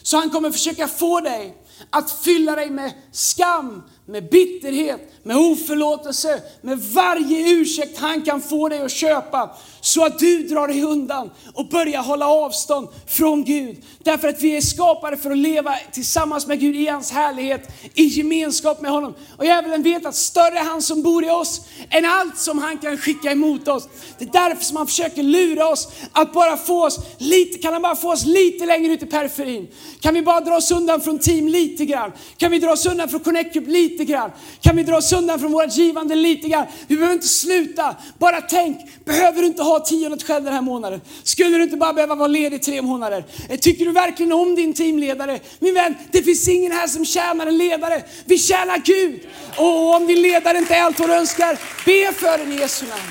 [0.02, 1.58] Så han kommer försöka få dig
[1.90, 8.70] att fylla dig med skam, med bitterhet, med oförlåtelse, med varje ursäkt han kan få
[8.70, 9.56] dig att köpa.
[9.82, 13.78] Så att du drar dig undan och börjar hålla avstånd från Gud.
[14.04, 18.04] Därför att vi är skapade för att leva tillsammans med Gud i hans härlighet, i
[18.04, 19.14] gemenskap med honom.
[19.38, 22.78] Och djävulen vet att större är han som bor i oss än allt som han
[22.78, 23.88] kan skicka emot oss.
[24.18, 27.82] Det är därför som han försöker lura oss att bara få oss lite, kan han
[27.82, 29.68] bara få oss lite längre ut i periferin?
[30.00, 32.12] Kan vi bara dra oss undan från team lite grann?
[32.38, 34.32] Kan vi dra oss undan från Connect Group lite grann?
[34.62, 36.66] Kan vi dra oss undan från vårt givande lite grann?
[36.88, 37.96] Vi behöver inte sluta.
[38.18, 41.02] Bara tänk, behöver du inte ha tiondet själv den här månaden?
[41.24, 43.26] Skulle du inte bara behöva vara ledig tre månader?
[43.50, 45.40] Eh, tycker du verkligen om din teamledare?
[45.60, 48.04] Min vän, det finns ingen här som tjänar en ledare.
[48.26, 49.20] Vi tjänar Gud.
[49.58, 52.86] Och om din ledare inte är allt vad du önskar, be för den i Jesu
[52.86, 53.02] namn.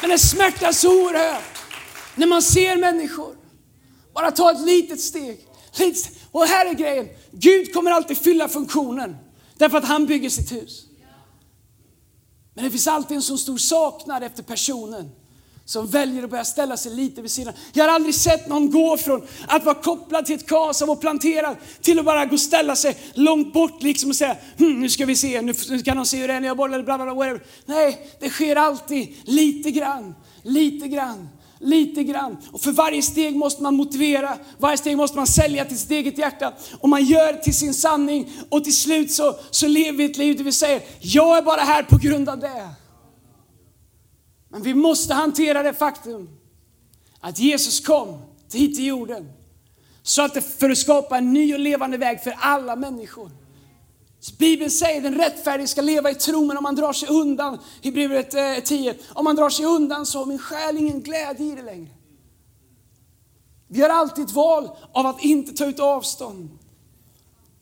[0.00, 1.58] Men det smärtar så oerhört
[2.14, 3.34] när man ser människor
[4.14, 5.38] bara ta ett litet steg.
[6.30, 9.16] Och här är grejen, Gud kommer alltid fylla funktionen.
[9.64, 10.84] Därför att han bygger sitt hus.
[12.54, 15.10] Men det finns alltid en så stor saknad efter personen
[15.64, 17.54] som väljer att börja ställa sig lite vid sidan.
[17.72, 21.56] Jag har aldrig sett någon gå från att vara kopplad till ett kas och planterad
[21.80, 25.06] till att bara gå och ställa sig långt bort liksom och säga hm, nu ska
[25.06, 27.38] vi se, nu kan de se hur det är när jag bollar, bla bla bla.
[27.66, 31.28] Nej, det sker alltid lite grann, lite grann
[31.64, 32.36] lite grann.
[32.52, 36.18] Och för varje steg måste man motivera, varje steg måste man sälja till sitt eget
[36.18, 36.52] hjärta.
[36.80, 40.36] Och man gör till sin sanning och till slut så, så lever vi ett liv
[40.36, 42.70] där vi säger, jag är bara här på grund av det.
[44.48, 46.28] Men vi måste hantera det faktum
[47.20, 48.22] att Jesus kom
[48.52, 49.32] hit till jorden
[50.02, 53.30] så att det, för att skapa en ny och levande väg för alla människor.
[54.32, 57.58] Bibeln säger att den rättfärdige ska leva i tro, men om man drar sig undan,
[57.82, 61.54] Hebreerbrevet eh, 10, om man drar sig undan så har min själ ingen glädje i
[61.54, 61.90] det längre.
[63.68, 66.58] Vi har alltid ett val av att inte ta ut avstånd.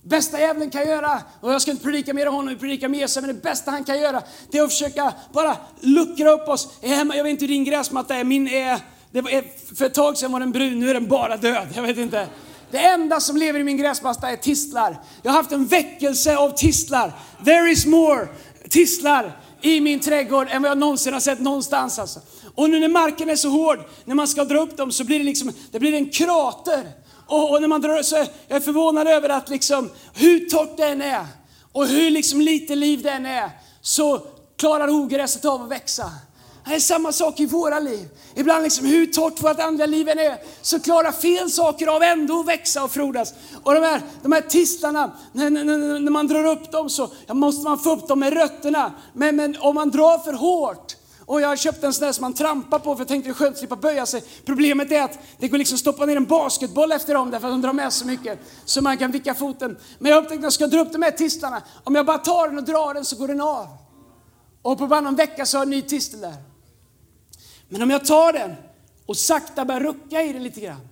[0.02, 3.20] Bästa djävulen kan göra, och jag ska inte predika mer om honom, vi predikar mer
[3.20, 6.68] men det bästa han kan göra, det är att försöka bara luckra upp oss.
[6.80, 9.30] Jag vet inte hur din gräsmatta är, min är, det var,
[9.74, 11.68] för ett tag sedan var den brun, nu är den bara död.
[11.74, 12.28] Jag vet inte.
[12.72, 15.02] Det enda som lever i min gräsmatta är tistlar.
[15.22, 17.12] Jag har haft en väckelse av tistlar.
[17.44, 18.28] There is more
[18.68, 21.98] tistlar i min trädgård än vad jag någonsin har sett någonstans.
[21.98, 22.20] Alltså.
[22.54, 25.18] Och nu när marken är så hård, när man ska dra upp dem så blir
[25.18, 26.92] det liksom, det blir en krater.
[27.26, 30.86] Och, och när man drar så är jag förvånad över att liksom, hur torrt det
[30.86, 31.26] än är
[31.72, 34.20] och hur liksom lite liv det än är, så
[34.56, 36.10] klarar ogräset av att växa.
[36.64, 38.08] Det är samma sak i våra liv.
[38.34, 42.40] Ibland liksom hur torrt vårt andliga liv än är, så klarar fel saker av ändå
[42.40, 43.34] att växa och frodas.
[43.62, 47.64] Och de här, de här tistlarna, när, när, när man drar upp dem så måste
[47.64, 48.92] man få upp dem med rötterna.
[49.12, 50.96] Men, men om man drar för hårt,
[51.26, 53.34] och jag köpte en sån där som man trampar på för jag tänkte det är
[53.34, 54.24] skönt att slippa böja sig.
[54.44, 57.62] Problemet är att det går liksom stoppa ner en basketboll efter dem därför att de
[57.62, 59.76] drar med så mycket så man kan vicka foten.
[59.98, 62.48] Men jag upptäckte att jag ska dra upp de här tistlarna, om jag bara tar
[62.48, 63.66] den och drar den så går den av.
[64.62, 66.51] Och på bara någon vecka så har jag en ny tistel där.
[67.72, 68.54] Men om jag tar den
[69.06, 70.88] och sakta börjar rucka i den lite grann,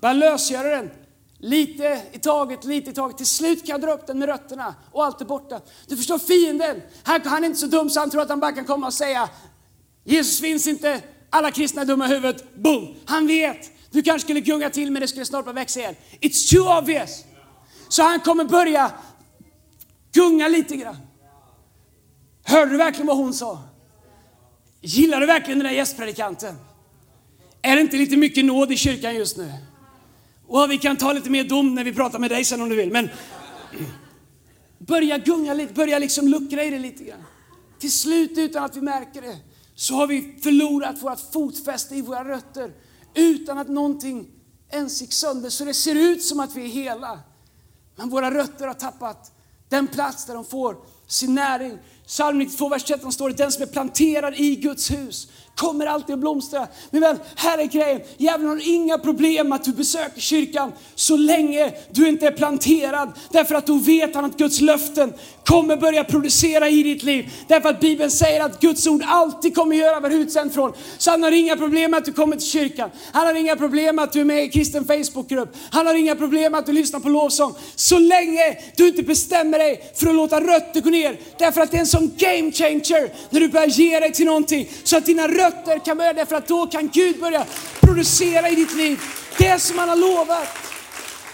[0.00, 0.90] börjar lösgöra den,
[1.38, 3.16] lite i taget, lite i taget.
[3.16, 5.60] Till slut kan jag dra upp den med rötterna och allt är borta.
[5.86, 8.64] Du förstår fienden, han, är inte så dum så han tror att han bara kan
[8.64, 9.28] komma och säga
[10.04, 12.54] Jesus finns inte, alla kristna är dumma i huvudet.
[12.54, 12.94] Boom!
[13.04, 13.70] Han vet.
[13.90, 15.94] Du kanske skulle gunga till men det skulle snart bara växa igen.
[16.20, 17.24] It's too obvious.
[17.88, 18.92] Så han kommer börja
[20.12, 20.96] gunga lite grann.
[22.44, 23.58] Hörde du verkligen vad hon sa?
[24.82, 26.56] Gillar du verkligen den där gästpredikanten?
[27.62, 29.52] Är det inte lite mycket nåd i kyrkan just nu?
[30.46, 32.76] Och vi kan ta lite mer dom när vi pratar med dig sen om du
[32.76, 32.92] vill.
[32.92, 33.08] Men
[34.78, 37.24] börja gunga lite, börja liksom luckra i det lite grann.
[37.78, 39.36] Till slut utan att vi märker det
[39.74, 42.72] så har vi förlorat vårt fotfäste i våra rötter
[43.14, 44.26] utan att någonting
[44.70, 45.50] ens gick sönder.
[45.50, 47.20] Så det ser ut som att vi är hela.
[47.96, 49.32] Men våra rötter har tappat
[49.68, 51.78] den plats där de får sin näring.
[52.12, 56.14] Psalm 92, vers 13 står det, den som är planterad i Guds hus kommer alltid
[56.14, 56.66] att blomstra.
[56.90, 58.00] Min vän, här är grejen.
[58.16, 63.12] Djävulen har inga problem med att du besöker kyrkan så länge du inte är planterad.
[63.30, 65.12] Därför att då vet han att Guds löften
[65.44, 67.30] kommer börja producera i ditt liv.
[67.48, 70.72] Därför att Bibeln säger att Guds ord alltid kommer göra vad utsänd från.
[70.98, 72.90] Så han har inga problem med att du kommer till kyrkan.
[73.12, 75.56] Han har inga problem med att du är med i kristen Facebookgrupp.
[75.70, 77.54] Han har inga problem med att du lyssnar på lovsång.
[77.74, 81.20] Så länge du inte bestämmer dig för att låta rötter gå ner.
[81.38, 84.70] Därför att det är en sån game changer när du börjar ge dig till någonting
[84.84, 87.46] så att dina rötter kan börja, därför att då kan Gud börja
[87.80, 89.00] producera i ditt liv
[89.38, 90.48] det som han har lovat.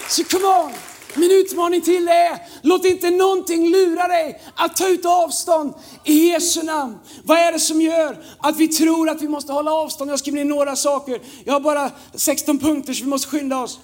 [0.08, 0.72] Så come on!
[1.14, 6.28] Min utmaning till dig är, låt inte någonting lura dig att ta ut avstånd i
[6.28, 6.98] Jesu namn.
[7.24, 10.10] Vad är det som gör att vi tror att vi måste hålla avstånd?
[10.10, 11.20] Jag skriver ner några saker.
[11.44, 13.80] Jag har bara 16 punkter så vi måste skynda oss.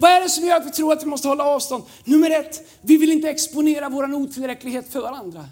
[0.00, 1.84] Vad är det som gör att vi tror att vi måste hålla avstånd?
[2.04, 5.44] Nummer ett, vi vill inte exponera vår otillräcklighet för varandra.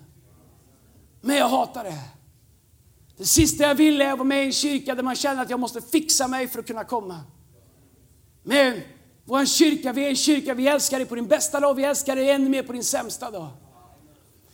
[1.21, 1.99] Men jag hatar det.
[3.17, 5.51] Det sista jag vill är att vara med i en kyrka där man känner att
[5.51, 7.21] jag måste fixa mig för att kunna komma.
[8.43, 8.81] Men
[9.25, 12.17] vår kyrka, vi är en kyrka, vi älskar dig på din bästa dag, vi älskar
[12.17, 13.49] dig ännu mer på din sämsta dag.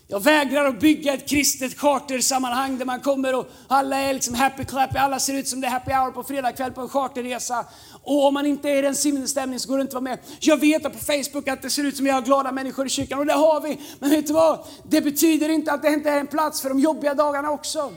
[0.09, 4.65] Jag vägrar att bygga ett kristet chartersammanhang där man kommer och alla är liksom happy
[4.65, 7.67] clappy, alla ser ut som det är happy hour på fredag kväll på en charterresa.
[8.03, 10.19] Och om man inte är i den sinnesstämningen så går det inte att vara med.
[10.41, 13.19] Jag vet på Facebook att det ser ut som vi har glada människor i kyrkan
[13.19, 13.81] och det har vi.
[13.99, 14.67] Men vet du vad?
[14.89, 17.93] Det betyder inte att det inte är en plats för de jobbiga dagarna också.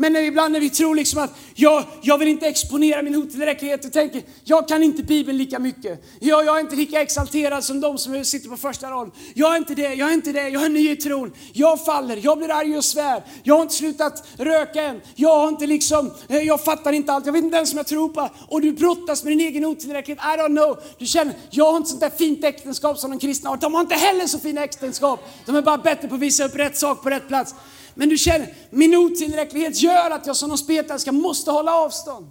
[0.00, 3.84] Men när, ibland när vi tror liksom att jag, jag vill inte exponera min otillräcklighet
[3.84, 6.04] och tänker, jag kan inte Bibeln lika mycket.
[6.20, 9.12] Jag, jag är inte lika exalterad som de som sitter på första raden.
[9.34, 11.32] Jag är inte det, jag är inte det, jag är ny i tron.
[11.52, 13.24] Jag faller, jag blir arg och svär.
[13.42, 15.00] Jag har inte slutat röka än.
[15.14, 17.86] Jag har inte liksom, eh, jag fattar inte allt, jag vet inte ens som jag
[17.86, 18.28] tror på.
[18.48, 20.78] Och du brottas med din egen otillräcklighet, I don't know.
[20.98, 23.56] Du känner, jag har inte sånt där fint äktenskap som de kristna har.
[23.56, 25.20] De har inte heller så fina äktenskap.
[25.46, 27.54] De är bara bättre på att visa upp rätt sak på rätt plats.
[27.98, 32.30] Men du känner, min otillräcklighet gör att jag som någon spetälska måste hålla avstånd.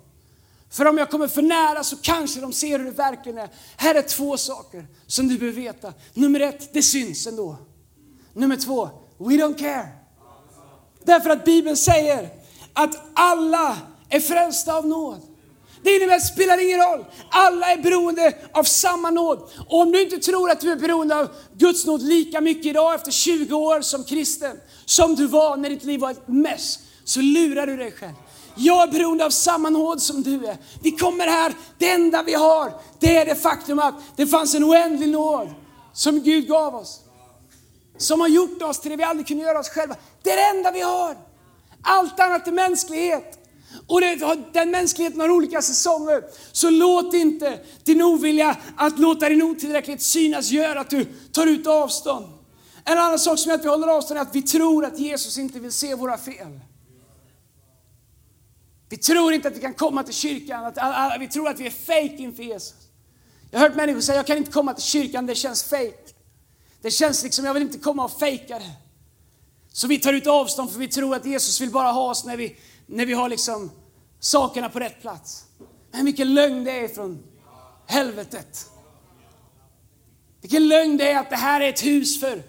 [0.69, 3.49] För om jag kommer för nära så kanske de ser hur det verkligen är.
[3.77, 5.93] Här är två saker som du behöver veta.
[6.13, 7.55] Nummer ett, det syns ändå.
[8.33, 9.87] Nummer två, we don't care.
[11.03, 12.29] Därför att Bibeln säger
[12.73, 13.77] att alla
[14.09, 15.21] är frälsta av nåd.
[15.83, 17.05] Det innebär, att spelar ingen roll.
[17.29, 19.49] Alla är beroende av samma nåd.
[19.67, 22.95] Och om du inte tror att du är beroende av Guds nåd lika mycket idag
[22.95, 27.21] efter 20 år som kristen, som du var när ditt liv var ett mess, så
[27.21, 28.13] lurar du dig själv.
[28.55, 30.57] Jag är beroende av samma nåd som du är.
[30.83, 34.63] Vi kommer här, det enda vi har, det är det faktum att det fanns en
[34.63, 35.49] oändlig nåd
[35.93, 36.99] som Gud gav oss.
[37.97, 39.95] Som har gjort oss till det vi aldrig kunde göra oss själva.
[40.23, 41.17] Det är det enda vi har.
[41.81, 43.46] Allt annat är mänsklighet.
[43.87, 46.23] Och det, den mänskligheten har olika säsonger.
[46.51, 51.67] Så låt inte din ovilja att låta din otillräcklighet synas göra att du tar ut
[51.67, 52.25] avstånd.
[52.83, 55.37] En annan sak som gör att vi håller avstånd är att vi tror att Jesus
[55.37, 56.59] inte vill se våra fel.
[58.89, 61.69] Vi tror inte att vi kan komma till kyrkan, att, vi tror att vi är
[61.69, 62.75] fake inför Jesus.
[63.51, 66.13] Jag har hört människor säga, jag kan inte komma till kyrkan, det känns fake.
[66.81, 68.71] Det känns liksom, jag vill inte komma och fejka det.
[69.71, 72.37] Så vi tar ut avstånd för vi tror att Jesus vill bara ha oss när
[72.37, 72.55] vi,
[72.87, 73.71] när vi har liksom
[74.19, 75.45] sakerna på rätt plats.
[75.91, 77.23] Men vilken lögn det är från
[77.85, 78.71] helvetet.
[80.41, 82.43] Vilken lögn det är att det här är ett hus för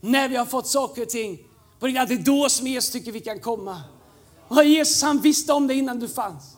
[0.00, 1.38] när vi har fått saker och ting.
[1.80, 3.82] Att det är då som Jesus tycker vi kan komma.
[4.48, 6.56] Och Jesus han visste om det innan du fanns.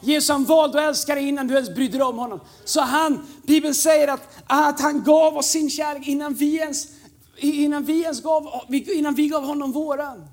[0.00, 2.40] Jesus han valde att älska dig innan du ens brydde dig om honom.
[2.64, 6.86] Så han, Bibeln säger att, att han gav oss sin kärlek innan vi ens,
[7.36, 10.28] innan vi ens gav, innan vi gav honom våran.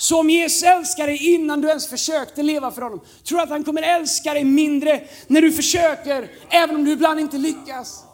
[0.00, 3.82] Som Jesus älskar dig innan du ens försökte leva för honom, tror att han kommer
[3.82, 8.04] älska dig mindre när du försöker, även om du ibland inte lyckas.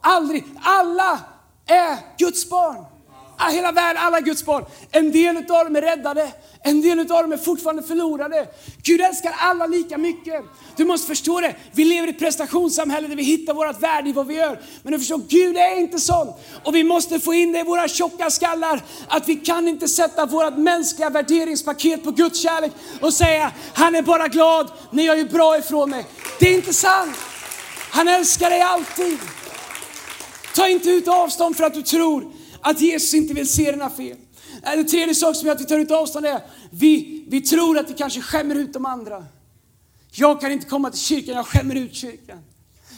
[0.00, 0.44] Aldrig.
[0.60, 1.20] Alla
[1.66, 2.84] är Guds barn.
[3.40, 4.64] Ah, hela världen, alla Guds barn.
[4.90, 8.48] En del av dem är räddade, en del av dem är fortfarande förlorade.
[8.82, 10.44] Gud älskar alla lika mycket.
[10.76, 11.54] Du måste förstå det.
[11.72, 14.60] Vi lever i ett prestationssamhälle där vi hittar vårt värde i vad vi gör.
[14.82, 16.32] Men du förstår, Gud är inte sån.
[16.64, 20.26] Och vi måste få in det i våra tjocka skallar att vi kan inte sätta
[20.26, 25.24] vårt mänskliga värderingspaket på Guds kärlek och säga, han är bara glad när jag är
[25.24, 26.06] bra ifrån mig.
[26.38, 27.16] Det är inte sant.
[27.90, 29.18] Han älskar dig alltid.
[30.54, 32.37] Ta inte ut avstånd för att du tror
[32.70, 34.16] att Jesus inte vill se dina fel.
[34.62, 37.78] Äh, en tredje sak som gör att vi tar ut avstånd är vi, vi tror
[37.78, 39.26] att vi kanske skämmer ut de andra.
[40.10, 42.38] Jag kan inte komma till kyrkan, jag skämmer ut kyrkan.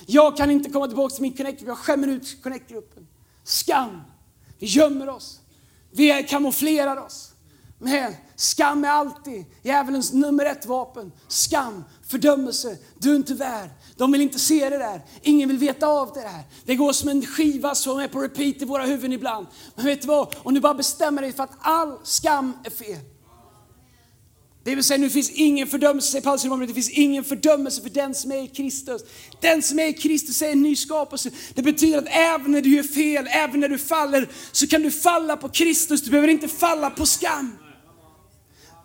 [0.07, 3.07] Jag kan inte komma tillbaka till min connect jag skämmer ut connect-gruppen.
[3.45, 4.01] Skam.
[4.59, 5.41] Vi gömmer oss.
[5.91, 7.33] Vi kamouflerar oss.
[7.79, 11.13] Men skam är alltid djävulens nummer ett vapen.
[11.29, 13.71] Skam, fördömelse, du är inte värd.
[14.01, 15.03] De vill inte se det där.
[15.23, 16.43] Ingen vill veta av det där.
[16.65, 19.47] Det går som en skiva som är på repeat i våra huvuden ibland.
[19.75, 20.37] Men vet du vad?
[20.43, 22.99] Om du bara bestämmer dig för att all skam är fel.
[24.65, 28.15] Det vill säga, nu finns ingen fördömelse, säger Paulus det finns ingen fördömelse för den
[28.15, 29.03] som är i Kristus.
[29.41, 31.31] Den som är i Kristus är en ny skapelse.
[31.55, 34.91] Det betyder att även när du gör fel, även när du faller, så kan du
[34.91, 36.03] falla på Kristus.
[36.03, 37.59] Du behöver inte falla på skam.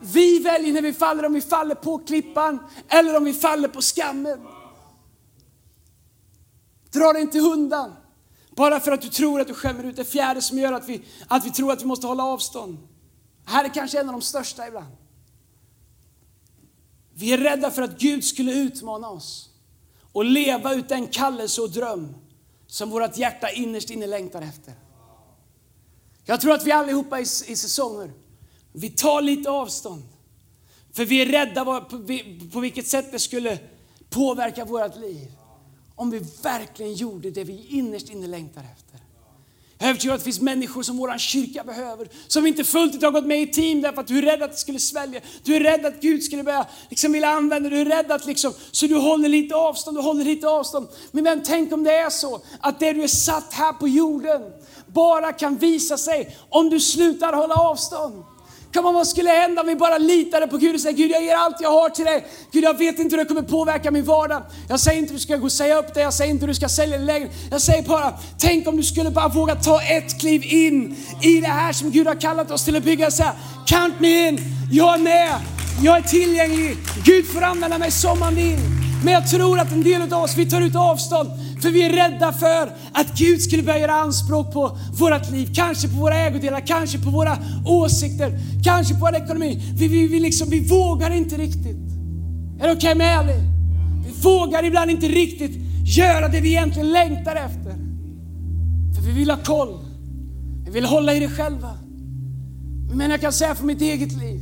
[0.02, 3.82] Vi väljer när vi faller om vi faller på klippan eller om vi faller på
[3.82, 4.40] skammen.
[6.96, 7.96] Dra dig inte undan.
[8.56, 9.96] Bara för att du tror att du skämmer ut.
[9.96, 12.78] Det fjärde som gör att vi, att vi tror att vi måste hålla avstånd.
[13.46, 14.96] Det här är kanske en av de största ibland.
[17.14, 19.50] Vi är rädda för att Gud skulle utmana oss
[20.12, 22.16] och leva ut den kallelse och dröm
[22.68, 24.74] som vårt hjärta innerst inne längtar efter.
[26.26, 28.12] Jag tror att vi allihopa i, i säsonger,
[28.72, 30.04] vi tar lite avstånd.
[30.94, 31.82] För vi är rädda på,
[32.54, 33.60] på vilket sätt det skulle
[34.10, 35.32] påverka vårt liv
[35.96, 39.00] om vi verkligen gjorde det vi innerst inne längtar efter.
[39.78, 43.04] Jag är övertygad att det finns människor som vår kyrka behöver, som inte fullt ut
[43.04, 45.22] har gått med i team därför att du är rädd att det skulle svälja.
[45.44, 48.54] Du är rädd att Gud skulle börja liksom vilja använda Du är rädd att liksom,
[48.72, 50.88] så du håller lite avstånd, du håller lite avstånd.
[51.12, 54.42] Men vem, tänk om det är så att det du är satt här på jorden
[54.88, 58.24] bara kan visa sig om du slutar hålla avstånd.
[58.76, 61.24] Come on, vad skulle hända om vi bara litade på Gud och säger Gud jag
[61.24, 62.26] ger allt jag har till dig.
[62.52, 64.44] Gud jag vet inte hur det kommer påverka min vardag.
[64.70, 66.48] Jag säger inte hur du ska gå och säga upp dig, jag säger inte hur
[66.48, 67.38] du ska sälja din lägenhet.
[67.52, 71.48] Jag säger bara, tänk om du skulle bara våga ta ett kliv in i det
[71.48, 73.12] här som Gud har kallat oss till att bygga.
[73.12, 73.24] Så
[73.66, 74.40] count me in,
[74.72, 75.36] jag är med,
[75.84, 76.78] jag är tillgänglig.
[77.06, 78.60] Gud får använda mig som han vill.
[79.04, 81.30] Men jag tror att en del av oss, vi tar ut avstånd
[81.66, 85.50] för vi är rädda för att Gud skulle börja göra anspråk på vårt liv.
[85.56, 89.74] Kanske på våra ägodelar, kanske på våra åsikter, kanske på vår ekonomi.
[89.78, 91.78] Vi, vi, vi, liksom, vi vågar inte riktigt.
[92.60, 93.34] Är det okej okay med Ali?
[94.06, 95.52] Vi vågar ibland inte riktigt
[95.98, 97.74] göra det vi egentligen längtar efter.
[98.96, 99.80] För vi vill ha koll.
[100.66, 101.78] Vi vill hålla i det själva.
[102.94, 104.40] Men jag kan säga för mitt eget liv.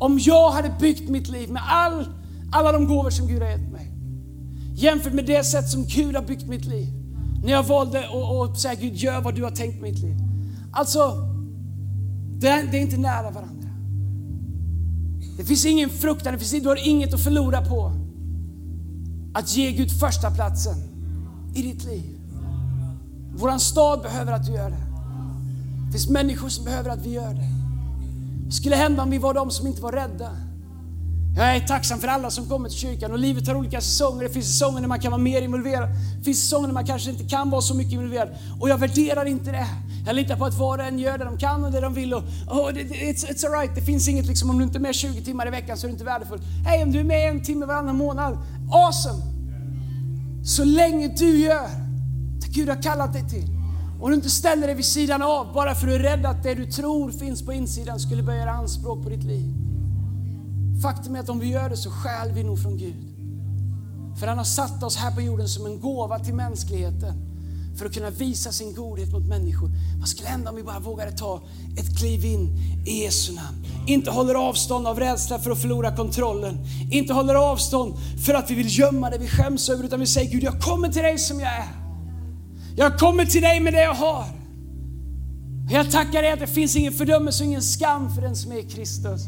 [0.00, 2.06] Om jag hade byggt mitt liv med all,
[2.52, 3.91] alla de gåvor som Gud har gett mig
[4.82, 6.88] Jämfört med det sätt som Gud har byggt mitt liv.
[7.44, 8.04] När jag valde
[8.44, 10.16] att säga Gud, gör vad du har tänkt med mitt liv.
[10.72, 11.28] Alltså,
[12.38, 13.68] det är, det är inte nära varandra.
[15.36, 17.92] Det finns ingen fruktan, det finns, du har inget att förlora på
[19.34, 20.76] att ge Gud första platsen
[21.54, 22.18] i ditt liv.
[23.34, 24.86] Våran stad behöver att du gör det.
[25.86, 27.48] Det finns människor som behöver att vi gör det.
[28.44, 30.30] Vad skulle hända om vi var de som inte var rädda?
[31.36, 34.22] Jag är tacksam för alla som kommer till kyrkan och livet har olika säsonger.
[34.22, 35.88] Det finns säsonger när man kan vara mer involverad.
[36.18, 38.28] Det finns säsonger när man kanske inte kan vara så mycket involverad.
[38.60, 39.66] Och jag värderar inte det.
[40.06, 42.14] Jag litar på att var och en gör det de kan och det de vill.
[42.14, 45.24] Och, oh, it's, it's alright, det finns inget liksom, om du inte är med 20
[45.24, 46.40] timmar i veckan så är du inte värdefull.
[46.66, 48.38] Hej, om du är med en timme varannan månad,
[48.72, 49.22] awesome!
[50.44, 51.68] Så länge du gör
[52.40, 53.48] det Gud har kallat dig till.
[54.00, 56.42] Och du inte ställer dig vid sidan av bara för att du är rädd att
[56.42, 59.71] det du tror finns på insidan skulle börja göra anspråk på ditt liv.
[60.82, 63.12] Faktum är att om vi gör det så stjäl vi nog från Gud.
[64.20, 67.14] För han har satt oss här på jorden som en gåva till mänskligheten
[67.76, 69.70] för att kunna visa sin godhet mot människor.
[69.98, 71.42] Vad skulle hända om vi bara vågade ta
[71.76, 73.66] ett kliv in i Jesu namn?
[73.86, 76.58] Inte håller avstånd av rädsla för att förlora kontrollen.
[76.90, 77.94] Inte håller avstånd
[78.26, 80.88] för att vi vill gömma det vi skäms över, utan vi säger Gud, jag kommer
[80.88, 81.68] till dig som jag är.
[82.76, 84.24] Jag kommer till dig med det jag har.
[85.70, 88.62] Jag tackar dig att det finns ingen fördömelse och ingen skam för den som är
[88.70, 89.20] Kristus.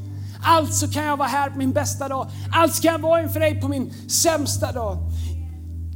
[0.44, 2.30] Alltså kan jag vara här på min bästa dag.
[2.52, 4.98] Alltså kan jag vara inför dig på min sämsta dag.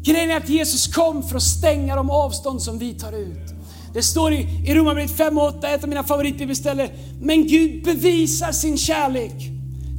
[0.03, 3.55] Grejen är att Jesus kom för att stänga de avstånd som vi tar ut.
[3.95, 6.89] Det står i, i Romarbrevet 5 och 8, ett av mina favoritbibelställen.
[7.21, 9.35] Men Gud bevisar sin kärlek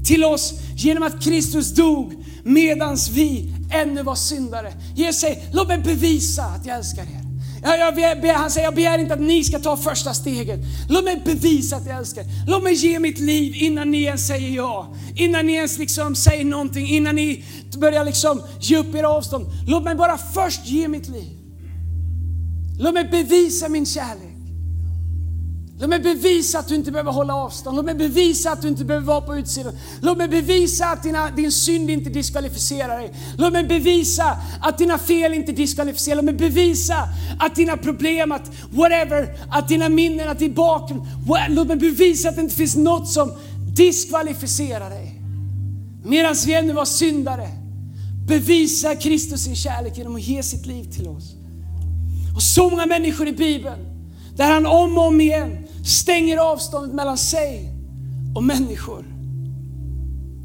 [0.06, 4.74] till oss genom att Kristus dog medans vi ännu var syndare.
[4.96, 7.29] Jesus säger, låt mig bevisa att jag älskar er.
[7.64, 10.60] Jag, jag, han säger, jag begär inte att ni ska ta första steget.
[10.90, 12.26] Låt mig bevisa att jag älskar.
[12.48, 14.94] Låt mig ge mitt liv innan ni ens säger ja.
[15.16, 17.44] Innan ni ens liksom säger någonting, innan ni
[17.78, 19.46] börjar liksom ge upp era avstånd.
[19.68, 21.38] Låt mig bara först ge mitt liv.
[22.80, 24.29] Låt mig bevisa min kärlek.
[25.80, 27.76] Låt mig bevisa att du inte behöver hålla avstånd.
[27.76, 29.74] Låt mig bevisa att du inte behöver vara på utsidan.
[30.02, 33.14] Låt mig bevisa att dina, din synd inte diskvalificerar dig.
[33.38, 36.96] Låt mig bevisa att dina fel inte diskvalificerar Låt mig bevisa
[37.40, 41.02] att dina problem, att whatever, att dina minnen, att din bakgrund.
[41.50, 43.32] Låt mig bevisa att det inte finns något som
[43.76, 45.22] diskvalificerar dig.
[46.04, 47.50] Medan vi ännu var syndare
[48.28, 51.36] bevisar Kristus sin kärlek genom att ge sitt liv till oss.
[52.36, 53.80] Och så många människor i Bibeln,
[54.36, 57.74] där han om och om igen stänger avståndet mellan sig
[58.36, 59.06] och människor.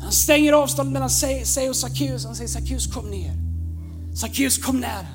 [0.03, 2.25] Han stänger avståndet mellan sig, sig och Sackeus.
[2.25, 3.33] Han säger Sackeus kom ner.
[4.15, 5.07] Sackeus kom nära.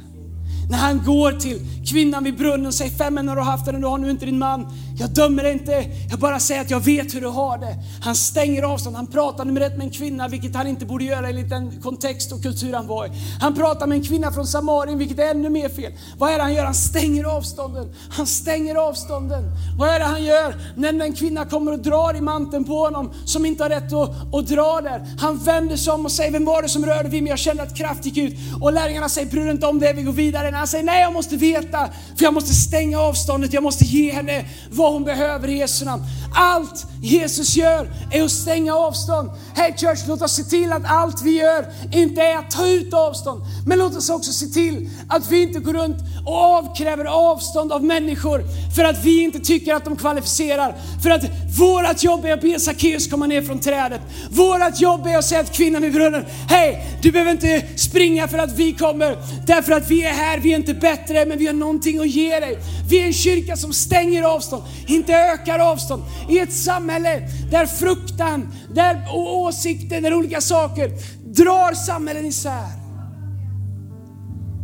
[0.69, 3.81] När han går till kvinnan vid brunnen och säger fem män har du haft den,
[3.81, 4.67] du har nu inte din man.
[4.99, 7.75] Jag dömer dig inte, jag bara säger att jag vet hur du har det.
[8.03, 11.29] Han stänger avstånd, han pratar nummer ett med en kvinna, vilket han inte borde göra
[11.29, 13.09] enligt den kontext och kultur han var i.
[13.41, 15.91] Han pratar med en kvinna från Samarien, vilket är ännu mer fel.
[16.17, 16.65] Vad är det han gör?
[16.65, 17.95] Han stänger avstånden.
[18.11, 19.43] Han stänger avstånden.
[19.77, 23.13] Vad är det han gör när en kvinna kommer och drar i manteln på honom
[23.25, 25.05] som inte har rätt att, att dra där?
[25.19, 27.29] Han vänder sig om och säger, vem var det som rörde vid mig?
[27.29, 28.33] Jag kände att kraft gick ut.
[28.61, 30.55] Och lärjungarna säger, bry dig inte om det, vi går vidare.
[30.55, 34.45] Han säger, nej jag måste veta, för jag måste stänga avståndet, jag måste ge henne
[34.71, 36.03] vad hon behöver i Jesu namn.
[36.35, 39.29] Allt Jesus gör är att stänga avstånd.
[39.55, 42.93] Hej church, låt oss se till att allt vi gör inte är att ta ut
[42.93, 43.41] avstånd.
[43.67, 47.83] Men låt oss också se till att vi inte går runt och avkräver avstånd av
[47.83, 48.43] människor
[48.75, 50.75] för att vi inte tycker att de kvalificerar.
[51.03, 51.23] För att
[51.59, 54.01] vårt jobb är att be Sackeus komma ner från trädet.
[54.29, 58.37] Vårt jobb är att säga till kvinnan i brunnen, hej, du behöver inte springa för
[58.37, 61.53] att vi kommer, därför att vi är här, vi är inte bättre, men vi har
[61.53, 62.57] någonting att ge dig.
[62.89, 66.03] Vi är en kyrka som stänger avstånd, inte ökar avstånd.
[66.29, 70.91] I ett samhälle där fruktan, där åsikter, där olika saker
[71.25, 72.79] drar samhällen isär.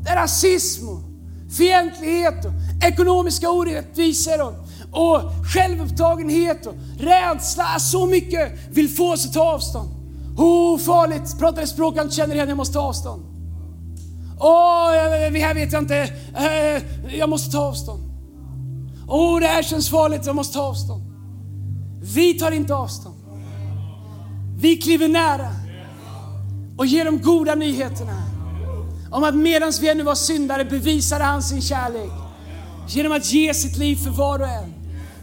[0.04, 1.02] Där rasism, och
[1.58, 2.52] fientlighet, och
[2.88, 4.54] ekonomiska orättvisor och,
[4.92, 5.22] och
[5.54, 9.90] självupptagenhet och rädsla, så mycket vill få oss att ta avstånd.
[10.38, 13.26] Oh, farligt, pratar ett språk jag inte känner igen, jag måste ta avstånd.
[14.40, 14.92] Åh, oh,
[15.40, 15.98] här vet jag inte,
[16.36, 16.84] eh,
[17.20, 18.05] jag måste ta avstånd.
[19.08, 21.04] Åh, oh, det här känns farligt, jag måste ta avstånd.
[22.02, 23.16] Vi tar inte avstånd.
[24.58, 25.52] Vi kliver nära
[26.78, 28.24] och ger de goda nyheterna
[29.12, 32.12] om att medan vi ännu var syndare bevisade han sin kärlek
[32.88, 34.74] genom att ge sitt liv för var och en.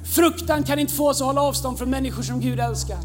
[0.04, 2.98] Fruktan kan inte få oss att hålla avstånd från människor som Gud älskar.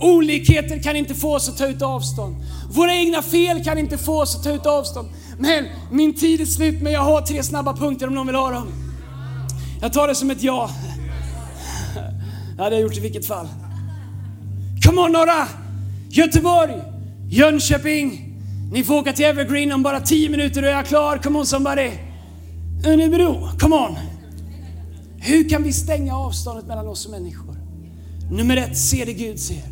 [0.00, 2.36] Olikheter kan inte få oss att ta ut avstånd.
[2.70, 5.08] Våra egna fel kan inte få oss att ta ut avstånd.
[5.38, 8.50] Men min tid är slut, men jag har tre snabba punkter om någon vill ha
[8.50, 8.83] dem.
[9.84, 10.70] Jag tar det som ett ja.
[12.56, 13.48] Det hade jag gjort i vilket fall.
[14.84, 15.48] Come on några!
[16.08, 16.74] Göteborg,
[17.28, 18.34] Jönköping.
[18.72, 21.18] Ni får åka till Evergreen om bara 10 minuter och jag är klar.
[21.18, 21.90] Come on somebody.
[22.86, 23.96] Örebro, come on.
[25.18, 27.56] Hur kan vi stänga avståndet mellan oss och människor?
[28.30, 29.62] Nummer ett, se det Gud ser.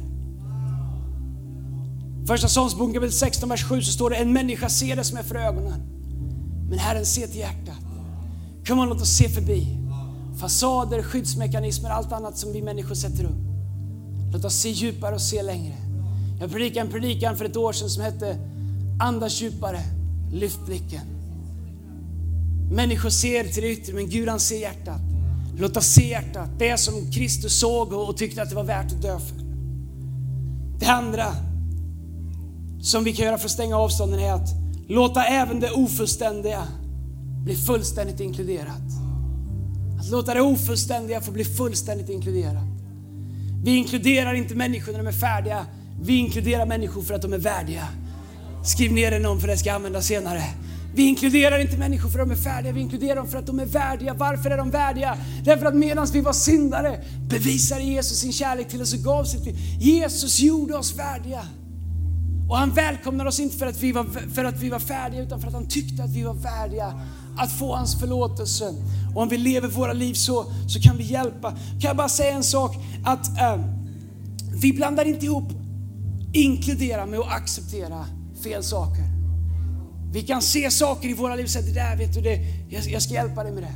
[2.27, 5.23] Första Sångsboken kapitel 16, vers 7 så står det en människa ser det som är
[5.23, 5.81] för ögonen.
[6.71, 7.79] Men Herren ser till hjärtat.
[8.67, 9.82] Kom on, låt oss se förbi
[10.43, 13.43] fasader, skyddsmekanismer, allt annat som vi människor sätter upp.
[14.33, 15.75] Låt oss se djupare och se längre.
[16.41, 18.37] Jag predikade en predikan för ett år sedan som hette
[19.01, 19.81] Andas djupare,
[20.33, 21.01] lyft blicken.
[22.71, 25.01] Människor ser till det yttre, men Gud han ser hjärtat.
[25.59, 29.03] Låt oss se hjärtat, det som Kristus såg och tyckte att det var värt att
[29.03, 29.37] dö för.
[30.79, 31.27] Det andra
[32.83, 34.49] som vi kan göra för att stänga avstånden är att
[34.89, 36.63] låta även det ofullständiga
[37.45, 39.12] bli fullständigt inkluderat.
[40.03, 42.63] Att låta det ofullständiga få bli fullständigt inkluderat.
[43.65, 45.67] Vi inkluderar inte människor när de är färdiga,
[46.03, 47.89] vi inkluderar människor för att de är värdiga.
[48.65, 50.43] Skriv ner det någon för det ska jag använda senare.
[50.95, 53.61] Vi inkluderar inte människor för att de är färdiga, vi inkluderar dem för att de
[53.61, 54.15] är värdiga.
[54.15, 55.19] Varför är de värdiga?
[55.45, 59.45] Därför att medan vi var syndare bevisade Jesus sin kärlek till oss och gav sitt
[59.45, 59.57] liv.
[59.81, 61.47] Jesus gjorde oss värdiga.
[62.49, 65.41] Och han välkomnar oss inte för att, vi var, för att vi var färdiga utan
[65.41, 66.95] för att han tyckte att vi var värdiga
[67.37, 68.75] att få hans förlåtelse.
[69.15, 71.51] Och om vi lever våra liv så, så kan vi hjälpa.
[71.51, 72.77] Kan jag bara säga en sak?
[73.05, 73.61] Att eh,
[74.63, 75.53] vi blandar inte ihop
[76.33, 78.07] inkludera med att acceptera
[78.43, 79.05] fel saker.
[80.13, 82.39] Vi kan se saker i våra liv och säga, det där vet du, det,
[82.69, 83.75] jag, jag ska hjälpa dig med det.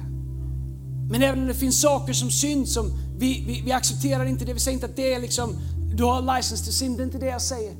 [1.11, 4.53] Men även om det finns saker som synd som vi, vi, vi accepterar inte det.
[4.53, 5.57] Vi säger inte att det är liksom,
[5.95, 7.73] du har license to sin, det är inte det jag säger.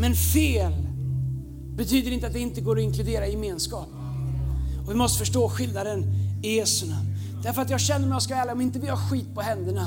[0.00, 0.72] Men fel
[1.76, 3.88] betyder inte att det inte går att inkludera i gemenskap.
[4.84, 7.06] Och vi måste förstå skillnaden i Jesu namn.
[7.42, 9.86] Därför att jag känner mig, jag ska ärlig, om inte vi har skit på händerna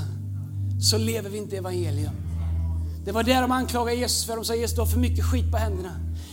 [0.82, 2.14] så lever vi inte evangelium.
[3.06, 4.36] Det var det de anklagade Jesus för.
[4.36, 5.91] De sa Jesus du har för mycket skit på händerna.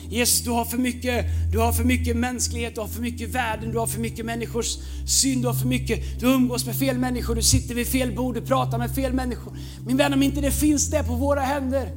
[0.08, 3.72] Jesus du har för mycket, du har för mycket mänsklighet, du har för mycket värden,
[3.72, 7.34] du har för mycket människors synd, du har för mycket, du umgås med fel människor,
[7.34, 9.56] du sitter vid fel bord, du pratar med fel människor.
[9.86, 11.90] Min vän, om inte det finns det på våra händer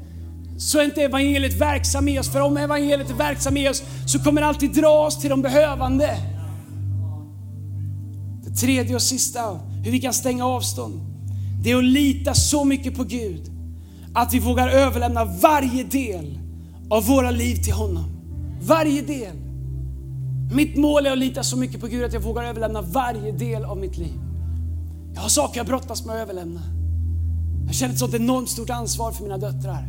[0.57, 2.29] så är inte evangeliet verksam i oss.
[2.29, 5.41] För om evangeliet är verksam i oss så kommer det alltid dra oss till de
[5.41, 6.32] behövande.
[8.53, 11.01] Det tredje och sista, hur vi kan stänga avstånd,
[11.63, 13.51] det är att lita så mycket på Gud
[14.13, 16.39] att vi vågar överlämna varje del
[16.89, 18.05] av våra liv till honom.
[18.61, 19.35] Varje del.
[20.51, 23.63] Mitt mål är att lita så mycket på Gud att jag vågar överlämna varje del
[23.63, 24.19] av mitt liv.
[25.13, 26.61] Jag har saker jag brottas med att överlämna.
[27.65, 29.87] Jag känner ett sånt enormt stort ansvar för mina döttrar.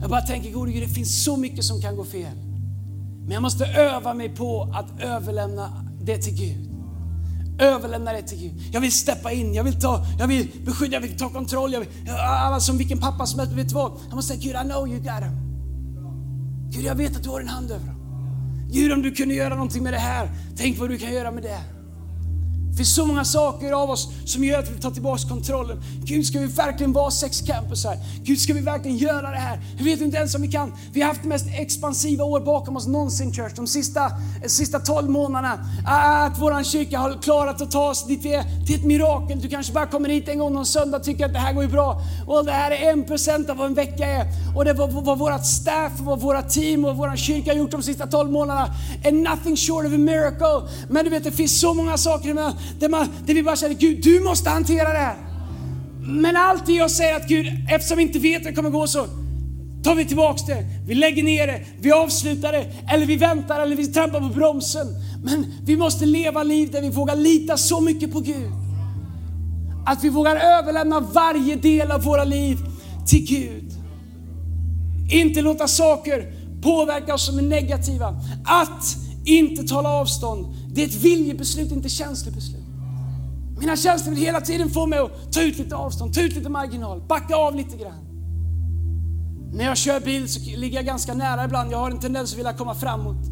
[0.00, 2.36] Jag bara tänker, gode Gud, det finns så mycket som kan gå fel.
[3.22, 6.73] Men jag måste öva mig på att överlämna det till Gud.
[7.58, 8.52] Överlämna det till Gud.
[8.72, 11.72] Jag vill steppa in, jag vill, ta, jag vill beskydda, jag vill ta kontroll.
[11.72, 11.88] Jag vill,
[12.18, 13.92] alla som vilken pappa som helst, vet vad?
[14.08, 15.44] Han måste säga, Gud I know you got him.
[16.70, 18.00] Gud jag vet att du har en hand över dem.
[18.72, 21.42] Gud om du kunde göra någonting med det här, tänk vad du kan göra med
[21.42, 21.73] det.
[22.74, 25.82] Det finns så många saker av oss som gör att vi tar tillbaka kontrollen.
[26.04, 27.96] Gud, ska vi verkligen vara sex campusar?
[28.22, 29.60] Gud, ska vi verkligen göra det här?
[29.78, 30.72] Vi vet inte ens om vi kan.
[30.92, 33.52] Vi har haft det mest expansiva år bakom oss någonsin, Church.
[33.56, 35.58] De sista, eh, sista 12 månaderna.
[35.86, 38.44] Ah, att våran kyrka har klarat att ta oss dit vi är.
[38.66, 39.40] Det är ett mirakel.
[39.40, 41.62] Du kanske bara kommer hit en gång någon söndag och tycker att det här går
[41.62, 42.00] ju bra.
[42.26, 44.26] Och det här är en procent av vad en vecka är.
[44.56, 47.82] Och det var vad vårt staff, vad våra team och vår kyrka har gjort de
[47.82, 48.74] sista 12 månaderna.
[49.06, 50.68] And nothing short of a miracle.
[50.88, 53.74] Men du vet, det finns så många saker med där, man, där vi bara känner
[53.74, 55.16] Gud, du måste hantera det här.
[56.00, 59.06] Men alltid jag säger att Gud, eftersom vi inte vet hur det kommer gå så
[59.84, 63.76] tar vi tillbaks det, vi lägger ner det, vi avslutar det, eller vi väntar eller
[63.76, 64.86] vi trampar på bromsen.
[65.24, 68.52] Men vi måste leva liv där vi vågar lita så mycket på Gud.
[69.86, 72.58] Att vi vågar överlämna varje del av våra liv
[73.06, 73.72] till Gud.
[75.10, 78.20] Inte låta saker påverka oss som är negativa.
[78.44, 82.64] Att inte tala avstånd, det är ett viljebeslut, inte ett känslobeslut.
[83.58, 86.48] Mina känslor vill hela tiden få mig att ta ut lite avstånd, ta ut lite
[86.48, 88.04] marginal, backa av lite grann.
[89.52, 91.72] När jag kör bil så ligger jag ganska nära ibland.
[91.72, 93.26] Jag har en tendens att vilja komma framåt.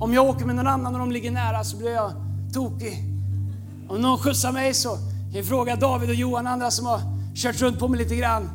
[0.00, 2.12] Om jag åker med någon annan och de ligger nära så blir jag
[2.52, 3.04] tokig.
[3.88, 7.00] Om någon skjutsar mig så kan jag fråga David och Johan och andra som har
[7.34, 8.50] kört runt på mig lite grann.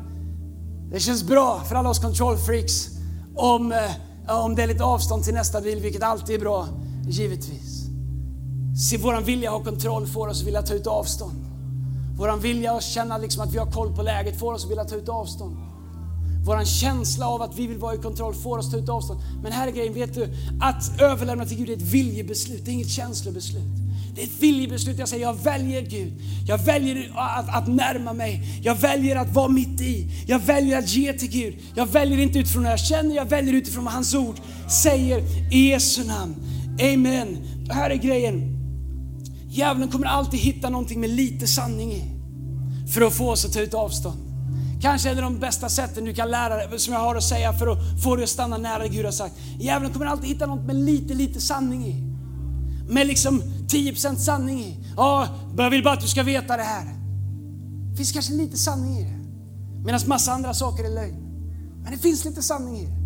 [0.92, 2.88] Det känns bra för alla oss kontrollfreaks
[3.34, 6.68] om, eh, om det är lite avstånd till nästa bil, vilket alltid är bra,
[7.08, 7.81] givetvis.
[8.74, 11.46] Se, våran vilja att ha kontroll får oss att vilja ta ut avstånd.
[12.18, 14.84] Våran vilja att känna liksom att vi har koll på läget får oss att vilja
[14.84, 15.56] ta ut avstånd.
[16.44, 19.20] Våran känsla av att vi vill vara i kontroll får oss att ta ut avstånd.
[19.42, 20.28] Men här är grejen, vet du?
[20.60, 23.62] Att överlämna till Gud är ett viljebeslut, det är inget känslobeslut.
[24.14, 24.98] Det är ett viljebeslut.
[24.98, 26.12] Jag säger, jag väljer Gud.
[26.46, 28.60] Jag väljer att, att närma mig.
[28.62, 30.06] Jag väljer att vara mitt i.
[30.26, 31.54] Jag väljer att ge till Gud.
[31.74, 34.36] Jag väljer inte utifrån vad jag känner, jag väljer utifrån vad hans ord
[34.68, 36.34] säger i Jesu namn.
[36.92, 37.38] Amen.
[37.70, 38.61] Här är grejen.
[39.52, 42.04] Djävulen kommer alltid hitta någonting med lite sanning i
[42.88, 44.18] för att få oss att ta ut avstånd.
[44.80, 47.52] Kanske är det de bästa sätten du kan lära dig, som jag har att säga
[47.52, 49.34] för att få dig att stanna nära det Gud har sagt.
[49.58, 52.02] Djävulen kommer alltid hitta något med lite, lite sanning i.
[52.92, 54.76] Med liksom 10% sanning i.
[54.96, 56.84] Ja, jag vill bara att du ska veta det här.
[57.90, 59.18] Det finns kanske lite sanning i det.
[59.84, 61.16] Medan massa andra saker är lögn.
[61.82, 62.96] Men det finns lite sanning i det.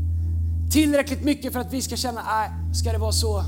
[0.72, 3.44] Tillräckligt mycket för att vi ska känna, nej, ska det vara så,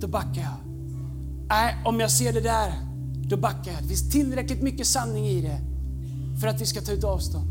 [0.00, 0.69] då backar jag.
[1.50, 2.72] Nej, om jag ser det där,
[3.28, 3.82] då backar jag.
[3.82, 5.60] Det finns tillräckligt mycket sanning i det
[6.40, 7.50] för att vi ska ta ut avstånd.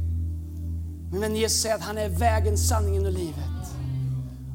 [1.13, 3.35] Men Jesus säger att han är vägen, sanningen och livet.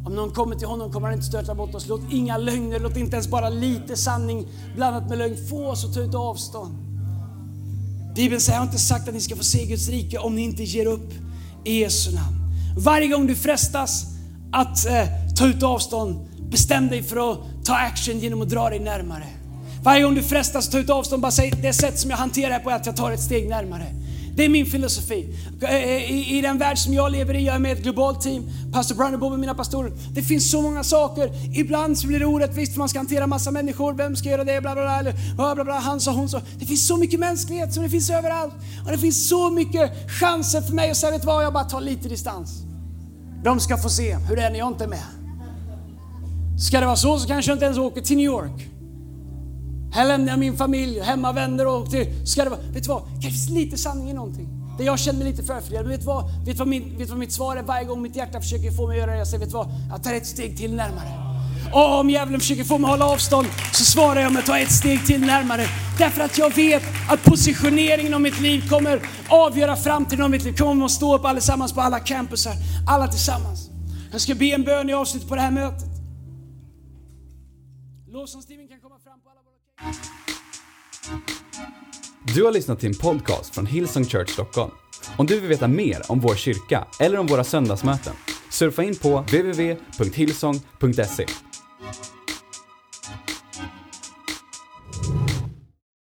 [0.07, 1.89] Om någon kommer till honom kommer han inte stöta bort oss.
[1.89, 5.95] Låt inga lögner, låt inte ens bara lite sanning blandat med lögn få oss att
[5.95, 6.75] ta ut avstånd.
[8.15, 10.43] Bibeln säger, jag har inte sagt att ni ska få se Guds rike om ni
[10.43, 11.13] inte ger upp
[11.65, 12.37] i Jesu namn.
[12.79, 14.05] Varje gång du frestas
[14.53, 18.79] att eh, ta ut avstånd, bestäm dig för att ta action genom att dra dig
[18.79, 19.27] närmare.
[19.83, 22.51] Varje gång du frestas att ta ut avstånd, bara säg det sätt som jag hanterar
[22.51, 23.87] det på är att jag tar ett steg närmare.
[24.37, 25.29] Det är min filosofi.
[25.63, 27.83] Eh, eh, I, I, den värld som jag lever i, jag är med i ett
[27.83, 29.93] globalt team, pastor Brian och Bob är mina pastorer.
[30.15, 31.31] Det finns så många saker.
[31.59, 33.95] Ibland så blir det orättvist för man ska hantera massa människor.
[33.95, 34.61] Vem ska göra det?
[34.61, 36.41] Bla, bla, bla, eller, bla, bla, han sa, hon sa.
[36.59, 38.55] Det finns så mycket mänsklighet som det finns överallt.
[38.85, 41.65] Och det finns så mycket chanser för mig att säga, vet du vad, jag bara
[41.65, 42.63] tar lite distans.
[43.45, 45.24] De ska få se hur det är när jag inte är med.
[46.59, 48.69] Ska det vara så så kanske jag inte ens åker till New York.
[49.93, 53.03] Här lämnar jag min familj, hemma vänner och till, ska det vara, vet du vad,
[53.17, 54.49] det finns lite sanning i någonting.
[54.79, 55.89] Det jag känner mig lite förfördelad.
[55.89, 58.41] Vet du vad, vet vad, min, vet vad mitt svar är varje gång mitt hjärta
[58.41, 59.19] försöker få mig att göra det?
[59.19, 61.25] Jag säger, vet du vad, jag tar ett steg till närmare.
[61.73, 64.59] Och om djävulen försöker få mig att hålla avstånd så svarar jag med att ta
[64.59, 65.67] ett steg till närmare.
[65.99, 70.57] Därför att jag vet att positioneringen av mitt liv kommer avgöra framtiden av mitt liv.
[70.57, 72.53] Kommer att stå upp allesammans på alla campusar,
[72.89, 73.71] alla tillsammans.
[74.13, 75.94] Jag ska be en bön i avslutet på det här mötet.
[78.25, 79.55] Lovsångsteamen kan komma fram på alla våra...
[82.35, 84.70] Du har lyssnat till en podcast från Hillsong Church Stockholm.
[85.18, 88.14] Om du vill veta mer om vår kyrka eller om våra söndagsmöten,
[88.51, 91.27] surfa in på www.hillsong.se.